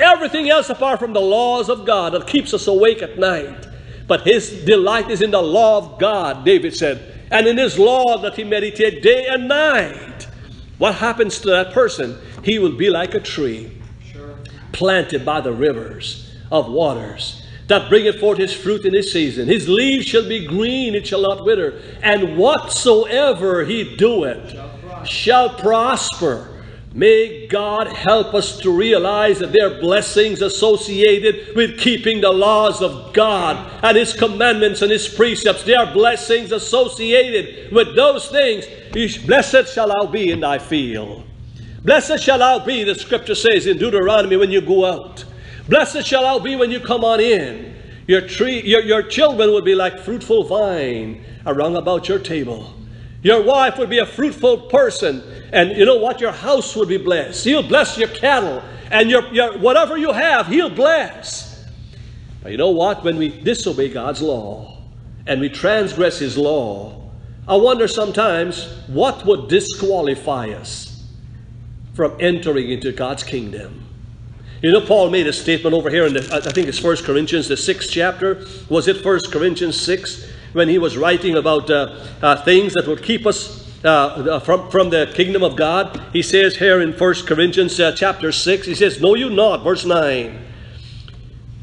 Everything 0.00 0.50
else 0.50 0.68
apart 0.68 0.98
from 0.98 1.12
the 1.12 1.20
laws 1.20 1.68
of 1.68 1.86
God 1.86 2.12
that 2.12 2.26
keeps 2.26 2.52
us 2.52 2.66
awake 2.66 3.02
at 3.02 3.20
night. 3.20 3.68
But 4.08 4.22
his 4.22 4.64
delight 4.64 5.12
is 5.12 5.22
in 5.22 5.30
the 5.30 5.40
law 5.40 5.78
of 5.78 6.00
God, 6.00 6.44
David 6.44 6.74
said, 6.74 7.28
and 7.30 7.46
in 7.46 7.56
his 7.56 7.78
law 7.78 8.18
that 8.18 8.34
he 8.34 8.42
meditated 8.42 9.00
day 9.00 9.26
and 9.28 9.46
night. 9.46 10.26
what 10.78 10.96
happens 10.96 11.38
to 11.40 11.50
that 11.50 11.72
person? 11.72 12.18
He 12.42 12.58
will 12.58 12.76
be 12.76 12.90
like 12.90 13.14
a 13.14 13.20
tree 13.20 13.80
planted 14.72 15.24
by 15.24 15.40
the 15.40 15.52
rivers 15.52 16.34
of 16.50 16.68
waters 16.68 17.39
that 17.70 17.88
bringeth 17.88 18.20
forth 18.20 18.38
his 18.38 18.52
fruit 18.52 18.84
in 18.84 18.92
his 18.92 19.10
season. 19.10 19.48
His 19.48 19.68
leaves 19.68 20.06
shall 20.06 20.28
be 20.28 20.46
green, 20.46 20.94
it 20.94 21.06
shall 21.06 21.22
not 21.22 21.44
wither, 21.44 21.80
and 22.02 22.36
whatsoever 22.36 23.64
he 23.64 23.96
doeth 23.96 24.54
shall 25.06 25.48
prosper. 25.48 26.48
May 26.92 27.46
God 27.46 27.86
help 27.86 28.34
us 28.34 28.58
to 28.58 28.70
realize 28.70 29.38
that 29.38 29.52
there 29.52 29.72
are 29.72 29.80
blessings 29.80 30.42
associated 30.42 31.54
with 31.54 31.78
keeping 31.78 32.20
the 32.20 32.32
laws 32.32 32.82
of 32.82 33.12
God 33.12 33.80
and 33.84 33.96
His 33.96 34.12
commandments 34.12 34.82
and 34.82 34.90
His 34.90 35.06
precepts. 35.06 35.62
There 35.62 35.78
are 35.78 35.92
blessings 35.92 36.50
associated 36.50 37.72
with 37.72 37.94
those 37.94 38.28
things. 38.28 38.66
Blessed 39.24 39.72
shall 39.72 39.86
thou 39.86 40.10
be 40.10 40.32
in 40.32 40.40
thy 40.40 40.58
field. 40.58 41.22
Blessed 41.84 42.20
shall 42.22 42.38
thou 42.38 42.64
be, 42.64 42.82
the 42.82 42.96
scripture 42.96 43.36
says 43.36 43.68
in 43.68 43.78
Deuteronomy, 43.78 44.36
when 44.36 44.50
you 44.50 44.60
go 44.60 44.84
out. 44.84 45.24
Blessed 45.70 46.04
shall 46.04 46.22
thou 46.22 46.40
be 46.40 46.56
when 46.56 46.72
you 46.72 46.80
come 46.80 47.04
on 47.04 47.20
in. 47.20 47.76
Your 48.08 48.26
tree, 48.26 48.60
your, 48.62 48.82
your 48.82 49.02
children 49.02 49.52
would 49.52 49.64
be 49.64 49.76
like 49.76 50.00
fruitful 50.00 50.42
vine 50.42 51.24
around 51.46 51.76
about 51.76 52.08
your 52.08 52.18
table. 52.18 52.74
Your 53.22 53.40
wife 53.40 53.78
would 53.78 53.88
be 53.88 53.98
a 53.98 54.06
fruitful 54.06 54.62
person, 54.62 55.22
and 55.52 55.70
you 55.76 55.84
know 55.84 55.98
what? 55.98 56.20
Your 56.20 56.32
house 56.32 56.74
would 56.74 56.88
be 56.88 56.96
blessed. 56.96 57.44
He'll 57.44 57.62
bless 57.62 57.96
your 57.96 58.08
cattle, 58.08 58.60
and 58.90 59.08
your, 59.08 59.32
your 59.32 59.58
whatever 59.58 59.96
you 59.96 60.10
have, 60.10 60.48
He'll 60.48 60.70
bless. 60.70 61.64
But 62.42 62.50
you 62.50 62.58
know 62.58 62.70
what? 62.70 63.04
When 63.04 63.16
we 63.16 63.28
disobey 63.28 63.90
God's 63.90 64.22
law 64.22 64.76
and 65.28 65.40
we 65.40 65.48
transgress 65.50 66.18
His 66.18 66.36
law, 66.36 67.12
I 67.46 67.54
wonder 67.54 67.86
sometimes 67.86 68.66
what 68.88 69.24
would 69.24 69.48
disqualify 69.48 70.48
us 70.48 71.06
from 71.94 72.16
entering 72.18 72.72
into 72.72 72.90
God's 72.90 73.22
kingdom. 73.22 73.86
You 74.62 74.72
know, 74.72 74.80
Paul 74.82 75.08
made 75.08 75.26
a 75.26 75.32
statement 75.32 75.74
over 75.74 75.88
here 75.88 76.06
in 76.06 76.12
the, 76.12 76.28
I 76.32 76.52
think 76.52 76.68
it's 76.68 76.78
First 76.78 77.04
Corinthians, 77.04 77.48
the 77.48 77.56
sixth 77.56 77.90
chapter. 77.90 78.44
Was 78.68 78.88
it 78.88 78.98
First 78.98 79.32
Corinthians 79.32 79.80
6? 79.80 80.30
When 80.52 80.68
he 80.68 80.76
was 80.78 80.98
writing 80.98 81.36
about 81.36 81.70
uh, 81.70 82.04
uh, 82.20 82.42
things 82.44 82.74
that 82.74 82.86
would 82.86 83.02
keep 83.02 83.24
us 83.26 83.66
uh, 83.84 84.38
from, 84.40 84.70
from 84.70 84.90
the 84.90 85.10
kingdom 85.14 85.42
of 85.42 85.56
God. 85.56 86.02
He 86.12 86.20
says 86.20 86.56
here 86.56 86.82
in 86.82 86.92
First 86.92 87.26
Corinthians 87.26 87.80
uh, 87.80 87.92
chapter 87.96 88.32
6, 88.32 88.66
he 88.66 88.74
says, 88.74 89.00
Know 89.00 89.14
you 89.14 89.30
not, 89.30 89.62
verse 89.62 89.86
9, 89.86 90.44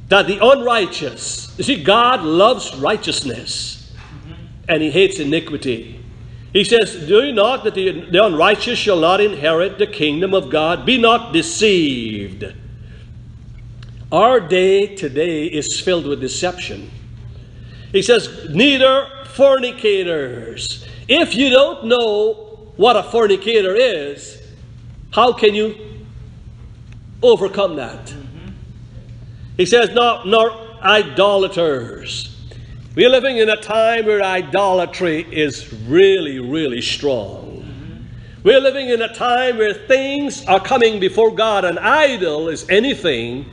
that 0.07 0.25
the 0.25 0.39
unrighteous, 0.41 1.53
you 1.57 1.63
see, 1.63 1.83
God 1.83 2.23
loves 2.23 2.75
righteousness 2.77 3.93
and 4.67 4.81
he 4.81 4.89
hates 4.89 5.19
iniquity. 5.19 6.03
He 6.53 6.63
says, 6.63 6.95
Do 7.07 7.23
you 7.23 7.33
not 7.33 7.63
that 7.65 7.75
the, 7.75 8.09
the 8.09 8.25
unrighteous 8.25 8.79
shall 8.79 8.99
not 8.99 9.21
inherit 9.21 9.77
the 9.77 9.85
kingdom 9.85 10.33
of 10.33 10.49
God? 10.49 10.85
Be 10.85 10.97
not 10.97 11.33
deceived. 11.33 12.55
Our 14.11 14.39
day 14.39 14.95
today 14.95 15.47
is 15.47 15.81
filled 15.81 16.05
with 16.05 16.21
deception. 16.21 16.89
He 17.91 18.01
says, 18.01 18.47
Neither 18.49 19.09
fornicators. 19.25 20.87
If 21.09 21.35
you 21.35 21.49
don't 21.49 21.87
know 21.87 22.71
what 22.77 22.95
a 22.95 23.03
fornicator 23.03 23.75
is, 23.75 24.41
how 25.11 25.33
can 25.33 25.53
you 25.53 25.75
overcome 27.21 27.75
that? 27.75 28.13
He 29.57 29.65
says, 29.65 29.89
Nor, 29.89 30.25
nor 30.25 30.51
idolaters. 30.81 32.33
We're 32.95 33.09
living 33.09 33.37
in 33.37 33.49
a 33.49 33.57
time 33.57 34.05
where 34.05 34.23
idolatry 34.23 35.27
is 35.31 35.73
really, 35.83 36.39
really 36.39 36.81
strong. 36.81 38.07
We're 38.43 38.61
living 38.61 38.87
in 38.87 39.01
a 39.01 39.13
time 39.13 39.57
where 39.57 39.73
things 39.73 40.45
are 40.45 40.61
coming 40.61 41.01
before 41.01 41.35
God. 41.35 41.65
An 41.65 41.77
idol 41.77 42.47
is 42.47 42.67
anything 42.69 43.45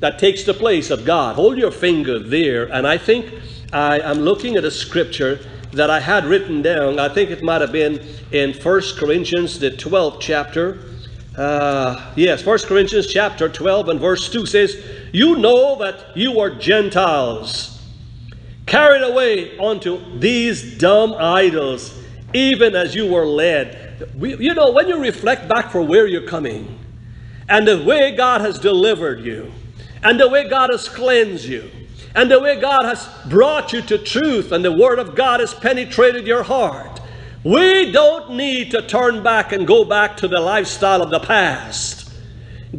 that 0.00 0.18
takes 0.18 0.44
the 0.44 0.54
place 0.54 0.90
of 0.90 1.04
God. 1.04 1.36
Hold 1.36 1.58
your 1.58 1.70
finger 1.70 2.18
there, 2.18 2.64
and 2.72 2.86
I 2.86 2.98
think 2.98 3.32
I, 3.72 4.00
am 4.00 4.20
looking 4.20 4.56
at 4.56 4.64
a 4.64 4.70
scripture 4.70 5.40
that 5.72 5.90
I 5.90 6.00
had 6.00 6.24
written 6.24 6.62
down. 6.62 6.98
I 6.98 7.08
think 7.08 7.30
it 7.30 7.42
might 7.42 7.60
have 7.60 7.72
been 7.72 8.00
in 8.32 8.52
1 8.52 8.82
Corinthians, 8.96 9.58
the 9.58 9.70
12th 9.70 10.20
chapter. 10.20 10.78
Uh, 11.36 12.12
yes, 12.16 12.44
1 12.44 12.58
Corinthians 12.60 13.06
chapter 13.06 13.48
12 13.48 13.88
and 13.90 14.00
verse 14.00 14.30
2 14.30 14.46
says, 14.46 14.82
You 15.12 15.36
know 15.36 15.76
that 15.78 16.16
you 16.16 16.40
are 16.40 16.50
Gentiles 16.50 17.76
carried 18.66 19.02
away 19.02 19.56
onto 19.58 20.18
these 20.18 20.76
dumb 20.76 21.14
idols, 21.18 22.02
even 22.34 22.74
as 22.74 22.94
you 22.94 23.10
were 23.10 23.26
led. 23.26 24.10
We, 24.16 24.36
you 24.36 24.54
know, 24.54 24.72
when 24.72 24.88
you 24.88 24.98
reflect 24.98 25.48
back 25.48 25.70
for 25.70 25.82
where 25.82 26.06
you're 26.06 26.26
coming 26.26 26.78
and 27.48 27.66
the 27.66 27.82
way 27.82 28.14
God 28.14 28.40
has 28.40 28.58
delivered 28.58 29.20
you 29.20 29.52
and 30.02 30.18
the 30.18 30.28
way 30.28 30.48
God 30.48 30.70
has 30.70 30.88
cleansed 30.88 31.44
you 31.44 31.70
and 32.14 32.30
the 32.30 32.40
way 32.40 32.60
God 32.60 32.84
has 32.84 33.08
brought 33.28 33.72
you 33.72 33.82
to 33.82 33.98
truth 33.98 34.52
and 34.52 34.64
the 34.64 34.72
Word 34.72 34.98
of 34.98 35.14
God 35.14 35.40
has 35.40 35.52
penetrated 35.52 36.26
your 36.26 36.42
heart, 36.42 37.00
we 37.44 37.92
don't 37.92 38.34
need 38.34 38.70
to 38.72 38.82
turn 38.82 39.22
back 39.22 39.52
and 39.52 39.66
go 39.66 39.84
back 39.84 40.16
to 40.18 40.28
the 40.28 40.40
lifestyle 40.40 41.02
of 41.02 41.10
the 41.10 41.20
past. 41.20 42.10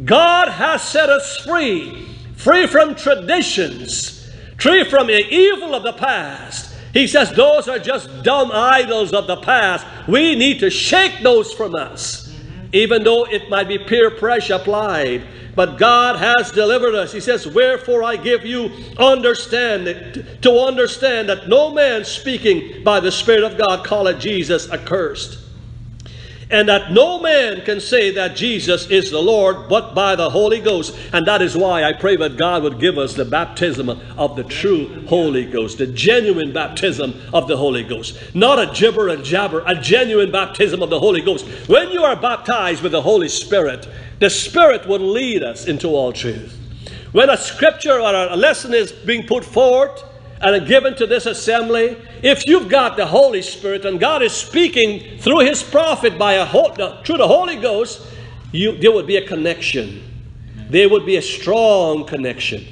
God 0.04 0.48
has 0.48 0.82
set 0.82 1.08
us 1.08 1.38
free, 1.38 2.06
free 2.36 2.66
from 2.66 2.94
traditions, 2.94 4.30
free 4.58 4.84
from 4.84 5.06
the 5.06 5.26
evil 5.26 5.74
of 5.74 5.82
the 5.82 5.94
past. 5.94 6.74
He 6.92 7.06
says 7.06 7.30
those 7.30 7.68
are 7.68 7.78
just 7.78 8.22
dumb 8.22 8.50
idols 8.52 9.12
of 9.12 9.26
the 9.26 9.36
past. 9.36 9.86
We 10.06 10.34
need 10.34 10.60
to 10.60 10.70
shake 10.70 11.22
those 11.22 11.52
from 11.52 11.74
us, 11.74 12.27
even 12.72 13.04
though 13.04 13.24
it 13.24 13.48
might 13.48 13.68
be 13.68 13.78
peer 13.78 14.10
pressure 14.10 14.54
applied. 14.54 15.26
But 15.54 15.78
God 15.78 16.16
has 16.16 16.52
delivered 16.52 16.94
us. 16.94 17.12
He 17.12 17.20
says, 17.20 17.46
Wherefore 17.46 18.04
I 18.04 18.16
give 18.16 18.44
you 18.44 18.70
understanding, 18.96 20.24
to 20.42 20.52
understand 20.60 21.28
that 21.28 21.48
no 21.48 21.72
man 21.72 22.04
speaking 22.04 22.84
by 22.84 23.00
the 23.00 23.10
Spirit 23.10 23.44
of 23.44 23.58
God 23.58 23.84
calleth 23.84 24.20
Jesus 24.20 24.70
accursed 24.70 25.47
and 26.50 26.68
that 26.68 26.92
no 26.92 27.20
man 27.20 27.62
can 27.62 27.80
say 27.80 28.10
that 28.12 28.36
Jesus 28.36 28.86
is 28.90 29.10
the 29.10 29.20
Lord 29.20 29.68
but 29.68 29.94
by 29.94 30.16
the 30.16 30.30
Holy 30.30 30.60
Ghost. 30.60 30.96
And 31.12 31.26
that 31.26 31.42
is 31.42 31.56
why 31.56 31.84
I 31.84 31.92
pray 31.92 32.16
that 32.16 32.36
God 32.36 32.62
would 32.62 32.80
give 32.80 32.96
us 32.96 33.14
the 33.14 33.24
baptism 33.24 33.90
of 33.90 34.36
the 34.36 34.44
true 34.44 35.06
Holy 35.06 35.44
Ghost, 35.44 35.78
the 35.78 35.86
genuine 35.86 36.52
baptism 36.52 37.20
of 37.34 37.48
the 37.48 37.56
Holy 37.56 37.82
Ghost. 37.82 38.18
Not 38.34 38.58
a 38.58 38.72
gibber 38.72 39.08
and 39.08 39.24
jabber, 39.24 39.62
a 39.66 39.74
genuine 39.74 40.32
baptism 40.32 40.82
of 40.82 40.90
the 40.90 41.00
Holy 41.00 41.20
Ghost. 41.20 41.46
When 41.68 41.90
you 41.90 42.02
are 42.02 42.16
baptized 42.16 42.82
with 42.82 42.92
the 42.92 43.02
Holy 43.02 43.28
Spirit, 43.28 43.86
the 44.18 44.30
Spirit 44.30 44.88
will 44.88 45.00
lead 45.00 45.42
us 45.42 45.66
into 45.66 45.88
all 45.88 46.12
truth. 46.12 46.54
When 47.12 47.30
a 47.30 47.36
scripture 47.36 48.00
or 48.00 48.14
a 48.14 48.36
lesson 48.36 48.74
is 48.74 48.92
being 48.92 49.26
put 49.26 49.44
forth, 49.44 50.04
and 50.40 50.66
given 50.66 50.94
to 50.96 51.06
this 51.06 51.26
assembly, 51.26 51.96
if 52.22 52.46
you've 52.46 52.68
got 52.68 52.96
the 52.96 53.06
Holy 53.06 53.42
Spirit 53.42 53.84
and 53.84 53.98
God 53.98 54.22
is 54.22 54.32
speaking 54.32 55.18
through 55.18 55.40
His 55.40 55.62
prophet 55.62 56.18
by 56.18 56.34
a 56.34 56.46
through 56.46 57.18
the 57.18 57.28
Holy 57.28 57.56
Ghost, 57.56 58.06
you, 58.52 58.76
there 58.78 58.92
would 58.92 59.06
be 59.06 59.16
a 59.16 59.26
connection. 59.26 60.02
There 60.70 60.88
would 60.88 61.06
be 61.06 61.16
a 61.16 61.22
strong 61.22 62.06
connection. 62.06 62.64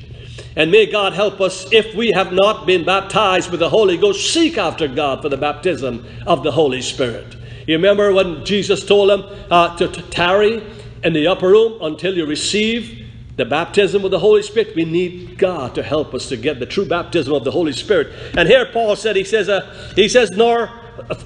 And 0.54 0.70
may 0.70 0.86
God 0.86 1.12
help 1.12 1.40
us 1.40 1.70
if 1.72 1.94
we 1.94 2.12
have 2.12 2.32
not 2.32 2.66
been 2.66 2.84
baptized 2.84 3.50
with 3.50 3.60
the 3.60 3.68
Holy 3.68 3.96
Ghost, 3.96 4.32
seek 4.32 4.56
after 4.56 4.88
God 4.88 5.20
for 5.20 5.28
the 5.28 5.36
baptism 5.36 6.06
of 6.26 6.42
the 6.42 6.52
Holy 6.52 6.80
Spirit. 6.80 7.36
You 7.66 7.74
remember 7.74 8.12
when 8.12 8.44
Jesus 8.44 8.86
told 8.86 9.10
them 9.10 9.24
uh, 9.50 9.76
to, 9.76 9.88
to 9.88 10.02
tarry 10.02 10.62
in 11.02 11.12
the 11.12 11.26
upper 11.26 11.48
room 11.48 11.82
until 11.82 12.16
you 12.16 12.24
receive 12.26 13.05
the 13.36 13.44
baptism 13.44 14.04
of 14.04 14.10
the 14.10 14.18
Holy 14.18 14.42
Spirit, 14.42 14.74
we 14.74 14.84
need 14.84 15.38
God 15.38 15.74
to 15.74 15.82
help 15.82 16.14
us 16.14 16.28
to 16.30 16.36
get 16.36 16.58
the 16.58 16.66
true 16.66 16.86
baptism 16.86 17.34
of 17.34 17.44
the 17.44 17.50
Holy 17.50 17.72
Spirit. 17.72 18.08
And 18.36 18.48
here 18.48 18.66
Paul 18.72 18.96
said, 18.96 19.14
he 19.14 19.24
says, 19.24 19.48
uh, 19.48 19.92
he 19.94 20.08
says, 20.08 20.30
nor 20.30 20.70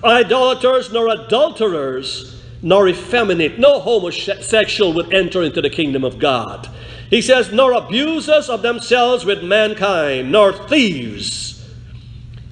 idolaters, 0.03 0.93
nor 0.93 1.09
adulterers, 1.09 2.43
nor 2.63 2.89
effeminate, 2.89 3.59
no 3.59 3.79
homosexual 3.79 4.93
would 4.93 5.15
enter 5.15 5.43
into 5.43 5.63
the 5.63 5.71
kingdom 5.71 6.05
of 6.05 6.19
God. 6.19 6.69
He 7.09 7.23
says, 7.23 7.53
nor 7.53 7.73
abusers 7.73 8.49
of 8.49 8.63
themselves 8.63 9.25
with 9.25 9.43
mankind, 9.43 10.33
nor 10.33 10.53
thieves. 10.53 11.65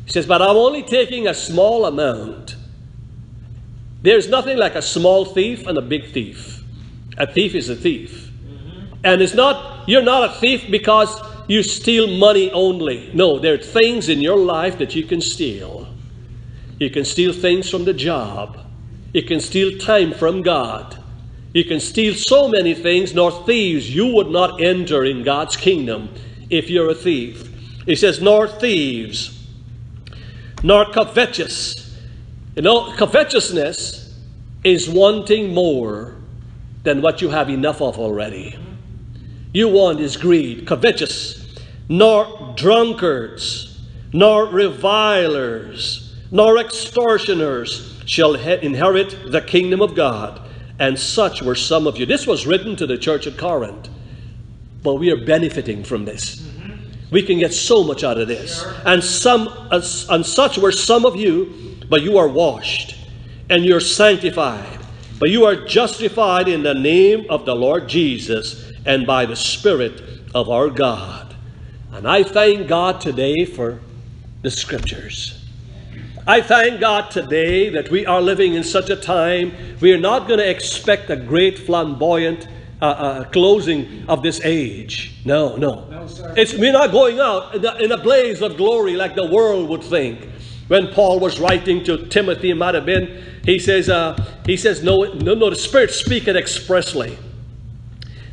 He 0.04 0.12
says, 0.12 0.26
but 0.26 0.40
I'm 0.40 0.56
only 0.56 0.82
taking 0.82 1.26
a 1.26 1.34
small 1.34 1.84
amount. 1.84 2.56
There's 4.02 4.28
nothing 4.28 4.56
like 4.56 4.76
a 4.76 4.82
small 4.82 5.24
thief 5.24 5.66
and 5.66 5.76
a 5.76 5.82
big 5.82 6.12
thief. 6.12 6.62
A 7.16 7.26
thief 7.26 7.54
is 7.54 7.68
a 7.68 7.76
thief. 7.76 8.28
And 9.05 9.22
it's 9.22 9.34
not, 9.34 9.88
you're 9.88 10.03
not 10.03 10.30
a 10.30 10.34
thief 10.40 10.70
because 10.70 11.20
you 11.49 11.62
steal 11.62 12.07
money 12.18 12.51
only. 12.51 13.11
No, 13.14 13.38
there 13.38 13.55
are 13.55 13.59
things 13.59 14.09
in 14.09 14.20
your 14.20 14.36
life 14.36 14.78
that 14.78 14.94
you 14.94 15.05
can 15.05 15.20
steal. 15.20 15.88
You 16.78 16.90
can 16.90 17.05
steal 17.05 17.32
things 17.32 17.70
from 17.70 17.84
the 17.84 17.94
job. 17.94 18.59
You 19.12 19.22
can 19.22 19.40
steal 19.40 19.78
time 19.78 20.12
from 20.12 20.42
God. 20.42 21.03
You 21.55 21.64
can 21.64 21.80
steal 21.80 22.14
so 22.14 22.49
many 22.49 22.74
things, 22.74 23.14
nor 23.14 23.32
thieves. 23.46 23.92
You 23.94 24.14
would 24.14 24.30
not 24.30 24.61
enter 24.61 25.05
in 25.05 25.22
God's 25.22 25.57
kingdom 25.57 26.11
if 26.51 26.68
you're 26.68 26.90
a 26.90 26.94
thief. 26.94 27.49
He 27.86 27.96
says, 27.96 28.20
nor 28.20 28.46
thieves, 28.46 29.46
nor 30.62 30.92
covetous. 30.92 31.96
You 32.55 32.62
know, 32.62 32.92
covetousness 32.96 34.14
is 34.62 34.90
wanting 34.90 35.55
more 35.55 36.16
than 36.82 37.01
what 37.01 37.22
you 37.22 37.30
have 37.30 37.49
enough 37.49 37.80
of 37.80 37.99
already. 37.99 38.59
You 39.53 39.68
want 39.68 40.01
is 40.01 40.16
greed, 40.16 40.66
covetous, 40.66 41.57
nor 41.88 42.55
drunkards, 42.57 43.80
nor 44.12 44.46
revilers, 44.46 46.14
nor 46.30 46.59
extortioners 46.59 48.01
shall 48.05 48.34
inherit 48.34 49.32
the 49.32 49.40
kingdom 49.40 49.80
of 49.80 49.94
God. 49.94 50.42
And 50.78 50.99
such 50.99 51.42
were 51.42 51.55
some 51.55 51.86
of 51.86 51.96
you. 51.96 52.07
This 52.07 52.26
was 52.26 52.46
written 52.46 52.76
to 52.76 52.86
the 52.86 52.99
church 52.99 53.26
at 53.26 53.36
Corinth. 53.36 53.88
But 54.82 54.94
we 54.94 55.11
are 55.11 55.24
benefiting 55.24 55.82
from 55.82 56.05
this. 56.05 56.36
Mm-hmm. 56.36 57.11
We 57.11 57.22
can 57.22 57.38
get 57.38 57.53
so 57.53 57.82
much 57.82 58.05
out 58.05 58.18
of 58.18 58.28
this. 58.28 58.64
And 58.84 59.03
some 59.03 59.49
and 59.72 60.24
such 60.24 60.59
were 60.59 60.70
some 60.70 61.05
of 61.05 61.16
you, 61.16 61.76
but 61.88 62.03
you 62.03 62.18
are 62.18 62.28
washed 62.28 62.96
and 63.51 63.64
you're 63.64 63.80
sanctified, 63.80 64.78
but 65.18 65.30
you 65.30 65.44
are 65.44 65.57
justified 65.57 66.49
in 66.49 66.62
the 66.62 66.74
name 66.74 67.26
of 67.30 67.44
the 67.46 67.55
Lord 67.55 67.88
Jesus 67.88 68.72
and 68.85 69.07
by 69.07 69.26
the 69.26 69.37
Spirit 69.37 70.03
of 70.35 70.49
our 70.49 70.68
God. 70.68 71.35
And 71.93 72.07
I 72.07 72.22
thank 72.22 72.68
God 72.68 73.01
today 73.01 73.45
for 73.45 73.81
the 74.43 74.51
scriptures. 74.51 75.35
I 76.26 76.43
thank 76.43 76.81
God 76.81 77.11
today 77.11 77.70
that 77.70 77.91
we 77.91 78.05
are 78.05 78.20
living 78.20 78.55
in 78.55 78.62
such 78.62 78.91
a 78.91 78.97
time 78.97 79.53
we 79.81 79.93
are 79.93 79.99
not 79.99 80.29
going 80.29 80.39
to 80.39 80.49
expect 80.49 81.09
a 81.09 81.16
great 81.16 81.59
flamboyant 81.59 82.47
uh, 82.81 82.85
uh, 82.85 83.24
closing 83.31 84.05
of 84.09 84.22
this 84.22 84.41
age. 84.45 85.14
No, 85.24 85.57
no. 85.57 85.89
no 85.89 86.07
it's, 86.37 86.53
we're 86.55 86.72
not 86.72 86.93
going 86.93 87.18
out 87.18 87.55
in 87.55 87.64
a, 87.64 87.74
in 87.76 87.93
a 87.93 87.97
blaze 87.97 88.43
of 88.43 88.57
glory 88.57 88.95
like 88.95 89.14
the 89.14 89.26
world 89.26 89.68
would 89.70 89.83
think. 89.83 90.29
When 90.68 90.89
Paul 90.89 91.18
was 91.18 91.41
writing 91.41 91.83
to 91.85 92.07
Timothy, 92.09 92.51
it 92.51 92.57
might 92.57 92.74
have 92.74 92.85
been, 92.85 93.24
he 93.45 93.59
says, 93.59 93.89
uh, 93.89 94.22
he 94.45 94.59
says, 94.59 94.83
no, 94.83 95.05
no, 95.14 95.33
no, 95.33 95.49
the 95.49 95.57
Spirit 95.57 95.91
speaketh 95.91 96.37
expressly 96.37 97.16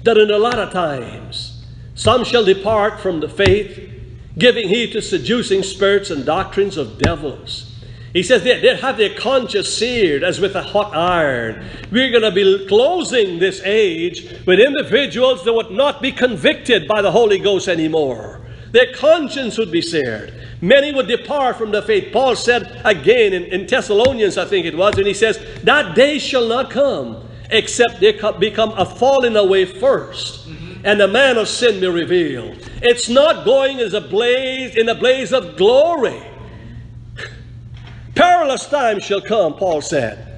that 0.05 0.17
in 0.17 0.31
a 0.31 0.37
lot 0.37 0.57
of 0.57 0.71
times 0.71 1.55
some 1.95 2.23
shall 2.23 2.43
depart 2.43 2.99
from 2.99 3.21
the 3.21 3.29
faith, 3.29 3.89
giving 4.37 4.67
heed 4.67 4.91
to 4.91 5.01
seducing 5.01 5.63
spirits 5.63 6.11
and 6.11 6.25
doctrines 6.25 6.77
of 6.77 6.97
devils. 6.97 7.71
He 8.11 8.21
says 8.21 8.43
they, 8.43 8.59
they 8.59 8.75
have 8.75 8.97
their 8.97 9.13
conscience 9.13 9.69
seared 9.69 10.23
as 10.23 10.39
with 10.39 10.55
a 10.55 10.61
hot 10.61 10.95
iron. 10.95 11.65
We're 11.91 12.11
going 12.11 12.21
to 12.23 12.31
be 12.31 12.65
closing 12.67 13.39
this 13.39 13.61
age 13.63 14.29
with 14.45 14.59
individuals 14.59 15.43
that 15.43 15.53
would 15.53 15.71
not 15.71 16.01
be 16.01 16.11
convicted 16.11 16.87
by 16.87 17.01
the 17.01 17.11
Holy 17.11 17.39
Ghost 17.39 17.67
anymore. 17.67 18.41
Their 18.71 18.93
conscience 18.93 19.57
would 19.57 19.71
be 19.71 19.81
seared. 19.81 20.33
Many 20.61 20.93
would 20.93 21.07
depart 21.07 21.57
from 21.57 21.71
the 21.71 21.81
faith. 21.81 22.11
Paul 22.11 22.35
said 22.35 22.81
again 22.83 23.33
in, 23.33 23.43
in 23.43 23.67
Thessalonians, 23.67 24.37
I 24.37 24.45
think 24.45 24.65
it 24.65 24.77
was, 24.77 24.97
and 24.97 25.07
he 25.07 25.13
says, 25.13 25.39
That 25.63 25.95
day 25.95 26.19
shall 26.19 26.47
not 26.47 26.69
come 26.69 27.24
except 27.49 27.99
they 27.99 28.11
become 28.39 28.71
a 28.71 28.85
falling 28.85 29.35
away 29.35 29.65
1st 29.65 30.47
mm-hmm. 30.47 30.85
and 30.85 30.99
the 30.99 31.07
man 31.07 31.37
of 31.37 31.47
sin 31.47 31.79
be 31.79 31.87
revealed. 31.87 32.57
It's 32.81 33.09
not 33.09 33.45
going 33.45 33.79
as 33.79 33.93
a 33.93 34.01
blaze 34.01 34.75
in 34.75 34.89
a 34.89 34.95
blaze 34.95 35.33
of 35.33 35.57
glory. 35.57 36.21
Perilous 38.15 38.67
times 38.67 39.03
shall 39.03 39.21
come, 39.21 39.53
Paul 39.55 39.81
said. 39.81 40.35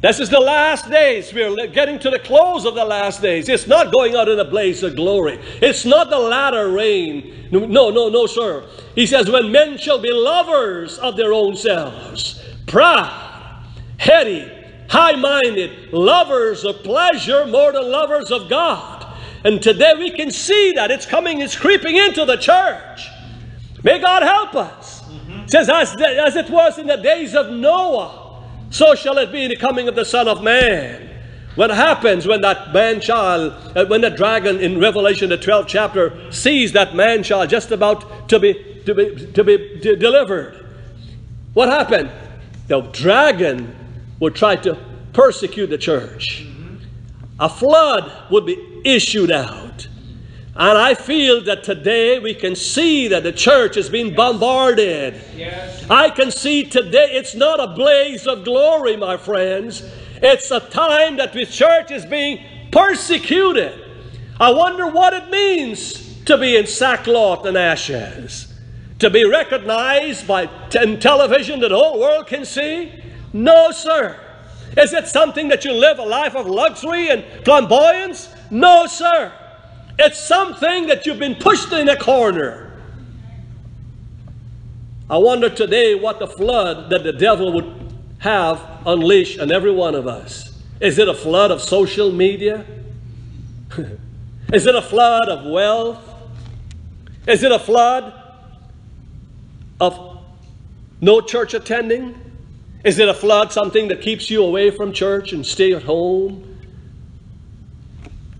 This 0.00 0.20
is 0.20 0.30
the 0.30 0.38
last 0.38 0.88
days. 0.88 1.32
We're 1.34 1.66
getting 1.66 1.98
to 2.00 2.10
the 2.10 2.20
close 2.20 2.64
of 2.64 2.76
the 2.76 2.84
last 2.84 3.20
days. 3.20 3.48
It's 3.48 3.66
not 3.66 3.92
going 3.92 4.14
out 4.14 4.28
in 4.28 4.38
a 4.38 4.44
blaze 4.44 4.84
of 4.84 4.94
glory. 4.94 5.40
It's 5.60 5.84
not 5.84 6.08
the 6.08 6.18
latter 6.18 6.70
rain. 6.70 7.48
No, 7.50 7.90
no, 7.90 8.08
no, 8.08 8.26
sir. 8.26 8.64
He 8.94 9.06
says, 9.06 9.28
when 9.28 9.50
men 9.50 9.76
shall 9.76 9.98
be 9.98 10.12
lovers 10.12 10.98
of 10.98 11.16
their 11.16 11.32
own 11.32 11.56
selves, 11.56 12.40
proud, 12.66 13.64
heady, 13.96 14.48
high 14.88 15.16
minded, 15.16 15.92
lovers 15.92 16.64
of 16.64 16.82
pleasure 16.82 17.46
more 17.46 17.72
than 17.72 17.90
lovers 17.90 18.30
of 18.30 18.48
God. 18.48 19.06
And 19.44 19.62
today 19.62 19.94
we 19.96 20.10
can 20.10 20.30
see 20.30 20.72
that 20.72 20.90
it's 20.90 21.06
coming, 21.06 21.40
it's 21.40 21.56
creeping 21.56 21.96
into 21.96 22.24
the 22.24 22.36
church. 22.36 23.08
May 23.84 24.00
God 24.00 24.22
help 24.22 24.54
us. 24.54 25.02
Mm-hmm. 25.02 25.46
Says, 25.46 25.68
as, 25.68 25.94
as 26.00 26.36
it 26.36 26.50
was 26.50 26.78
in 26.78 26.86
the 26.86 26.96
days 26.96 27.34
of 27.34 27.50
Noah, 27.50 28.42
so 28.70 28.94
shall 28.94 29.18
it 29.18 29.30
be 29.30 29.44
in 29.44 29.50
the 29.50 29.56
coming 29.56 29.88
of 29.88 29.94
the 29.94 30.04
Son 30.04 30.26
of 30.26 30.42
Man. 30.42 31.08
What 31.54 31.70
happens 31.70 32.26
when 32.26 32.40
that 32.42 32.72
man 32.72 33.00
child, 33.00 33.52
uh, 33.76 33.86
when 33.86 34.00
the 34.00 34.10
dragon 34.10 34.60
in 34.60 34.78
Revelation, 34.78 35.30
the 35.30 35.38
12th 35.38 35.66
chapter, 35.66 36.32
sees 36.32 36.72
that 36.72 36.94
man 36.94 37.22
child 37.22 37.50
just 37.50 37.70
about 37.70 38.28
to 38.28 38.38
be, 38.38 38.82
to 38.86 38.94
be, 38.94 39.32
to 39.32 39.44
be 39.44 39.80
delivered? 39.80 40.66
What 41.54 41.68
happened? 41.68 42.10
The 42.68 42.82
dragon 42.82 43.74
would 44.20 44.34
try 44.34 44.56
to 44.56 44.78
persecute 45.12 45.68
the 45.68 45.78
church. 45.78 46.46
A 47.40 47.48
flood 47.48 48.30
would 48.30 48.46
be 48.46 48.80
issued 48.84 49.30
out. 49.30 49.88
And 50.56 50.76
I 50.76 50.94
feel 50.94 51.44
that 51.44 51.62
today 51.62 52.18
we 52.18 52.34
can 52.34 52.56
see 52.56 53.06
that 53.08 53.22
the 53.22 53.30
church 53.30 53.76
is 53.76 53.88
being 53.88 54.16
bombarded. 54.16 55.22
Yes. 55.36 55.88
I 55.88 56.10
can 56.10 56.32
see 56.32 56.64
today 56.64 57.10
it's 57.12 57.36
not 57.36 57.60
a 57.60 57.74
blaze 57.74 58.26
of 58.26 58.44
glory, 58.44 58.96
my 58.96 59.16
friends. 59.16 59.84
It's 60.20 60.50
a 60.50 60.58
time 60.58 61.16
that 61.18 61.32
the 61.32 61.46
church 61.46 61.92
is 61.92 62.04
being 62.04 62.44
persecuted. 62.72 63.72
I 64.40 64.50
wonder 64.50 64.88
what 64.88 65.12
it 65.12 65.30
means 65.30 66.24
to 66.24 66.36
be 66.36 66.56
in 66.56 66.66
sackcloth 66.66 67.46
and 67.46 67.56
ashes. 67.56 68.52
To 68.98 69.10
be 69.10 69.24
recognized 69.24 70.26
by 70.26 70.46
t- 70.70 70.96
television 70.96 71.60
that 71.60 71.68
the 71.68 71.76
whole 71.76 72.00
world 72.00 72.26
can 72.26 72.44
see? 72.44 72.92
No, 73.38 73.70
sir. 73.70 74.18
Is 74.76 74.92
it 74.92 75.06
something 75.06 75.46
that 75.48 75.64
you 75.64 75.72
live 75.72 76.00
a 76.00 76.04
life 76.04 76.34
of 76.34 76.48
luxury 76.48 77.08
and 77.08 77.24
flamboyance? 77.44 78.28
No, 78.50 78.86
sir. 78.86 79.32
It's 79.96 80.18
something 80.18 80.88
that 80.88 81.06
you've 81.06 81.20
been 81.20 81.36
pushed 81.36 81.72
in 81.72 81.88
a 81.88 81.96
corner. 81.96 82.72
I 85.08 85.18
wonder 85.18 85.48
today 85.48 85.94
what 85.94 86.18
the 86.18 86.26
flood 86.26 86.90
that 86.90 87.04
the 87.04 87.12
devil 87.12 87.52
would 87.52 87.92
have 88.18 88.60
unleashed 88.84 89.38
on 89.38 89.52
every 89.52 89.72
one 89.72 89.94
of 89.94 90.08
us. 90.08 90.60
Is 90.80 90.98
it 90.98 91.08
a 91.08 91.14
flood 91.14 91.52
of 91.52 91.62
social 91.62 92.10
media? 92.10 92.66
Is 94.52 94.66
it 94.66 94.74
a 94.74 94.82
flood 94.82 95.28
of 95.28 95.48
wealth? 95.48 96.02
Is 97.28 97.44
it 97.44 97.52
a 97.52 97.58
flood 97.58 98.12
of 99.80 100.24
no 101.00 101.20
church 101.20 101.54
attending? 101.54 102.27
Is 102.84 102.98
it 102.98 103.08
a 103.08 103.14
flood, 103.14 103.52
something 103.52 103.88
that 103.88 104.00
keeps 104.00 104.30
you 104.30 104.42
away 104.44 104.70
from 104.70 104.92
church 104.92 105.32
and 105.32 105.44
stay 105.44 105.72
at 105.72 105.82
home? 105.82 106.44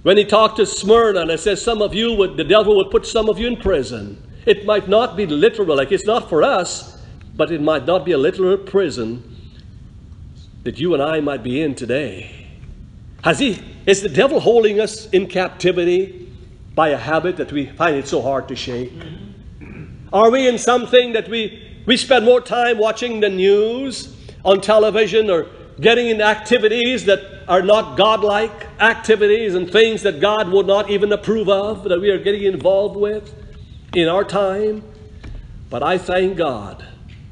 When 0.02 0.16
he 0.16 0.24
talked 0.24 0.56
to 0.56 0.66
Smyrna 0.66 1.22
and 1.22 1.30
it 1.30 1.40
says 1.40 1.60
some 1.60 1.82
of 1.82 1.92
you 1.92 2.14
would, 2.14 2.36
the 2.36 2.44
devil 2.44 2.76
would 2.76 2.90
put 2.90 3.06
some 3.06 3.28
of 3.28 3.38
you 3.38 3.48
in 3.48 3.56
prison. 3.56 4.22
It 4.46 4.64
might 4.64 4.88
not 4.88 5.16
be 5.16 5.26
literal, 5.26 5.76
like 5.76 5.92
it's 5.92 6.06
not 6.06 6.28
for 6.28 6.42
us, 6.42 7.02
but 7.36 7.50
it 7.50 7.60
might 7.60 7.84
not 7.84 8.04
be 8.04 8.12
a 8.12 8.18
literal 8.18 8.56
prison 8.56 9.22
that 10.62 10.78
you 10.78 10.94
and 10.94 11.02
I 11.02 11.20
might 11.20 11.42
be 11.42 11.60
in 11.60 11.74
today. 11.74 12.46
Has 13.24 13.40
he, 13.40 13.60
is 13.86 14.02
the 14.02 14.08
devil 14.08 14.38
holding 14.38 14.80
us 14.80 15.08
in 15.10 15.26
captivity 15.26 16.32
by 16.74 16.90
a 16.90 16.96
habit 16.96 17.36
that 17.38 17.52
we 17.52 17.66
find 17.66 17.96
it 17.96 18.06
so 18.06 18.22
hard 18.22 18.46
to 18.48 18.56
shake? 18.56 18.92
Mm-hmm. 18.92 20.08
Are 20.12 20.30
we 20.30 20.48
in 20.48 20.58
something 20.58 21.12
that 21.12 21.28
we, 21.28 21.82
we 21.86 21.96
spend 21.96 22.24
more 22.24 22.40
time 22.40 22.78
watching 22.78 23.20
the 23.20 23.28
news 23.28 24.14
on 24.44 24.60
television 24.60 25.30
or 25.30 25.46
getting 25.80 26.08
in 26.08 26.20
activities 26.20 27.04
that 27.04 27.44
are 27.48 27.62
not 27.62 27.96
godlike 27.96 28.66
activities 28.80 29.54
and 29.54 29.70
things 29.70 30.02
that 30.02 30.20
God 30.20 30.50
would 30.50 30.66
not 30.66 30.90
even 30.90 31.12
approve 31.12 31.48
of, 31.48 31.84
that 31.84 32.00
we 32.00 32.10
are 32.10 32.18
getting 32.18 32.42
involved 32.42 32.96
with 32.96 33.32
in 33.94 34.08
our 34.08 34.24
time. 34.24 34.82
But 35.70 35.82
I 35.82 35.98
thank 35.98 36.36
God 36.36 36.84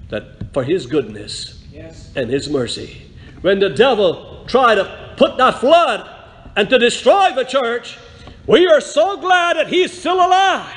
that 0.09 0.53
for 0.53 0.65
His 0.65 0.87
goodness 0.87 1.63
yes. 1.73 2.13
and 2.17 2.31
His 2.31 2.49
mercy. 2.49 3.03
When 3.43 3.59
the 3.59 3.71
devil 3.71 4.45
tried 4.47 4.77
to 4.77 5.15
put 5.17 5.37
that 5.39 5.61
flood 5.61 6.09
and 6.57 6.69
to 6.71 6.79
destroy 6.79 7.35
the 7.35 7.45
church, 7.45 7.99
we 8.47 8.67
are 8.67 8.81
so 8.81 9.17
glad 9.17 9.57
that 9.57 9.69
He's 9.69 9.97
still 9.97 10.17
alive 10.17 10.75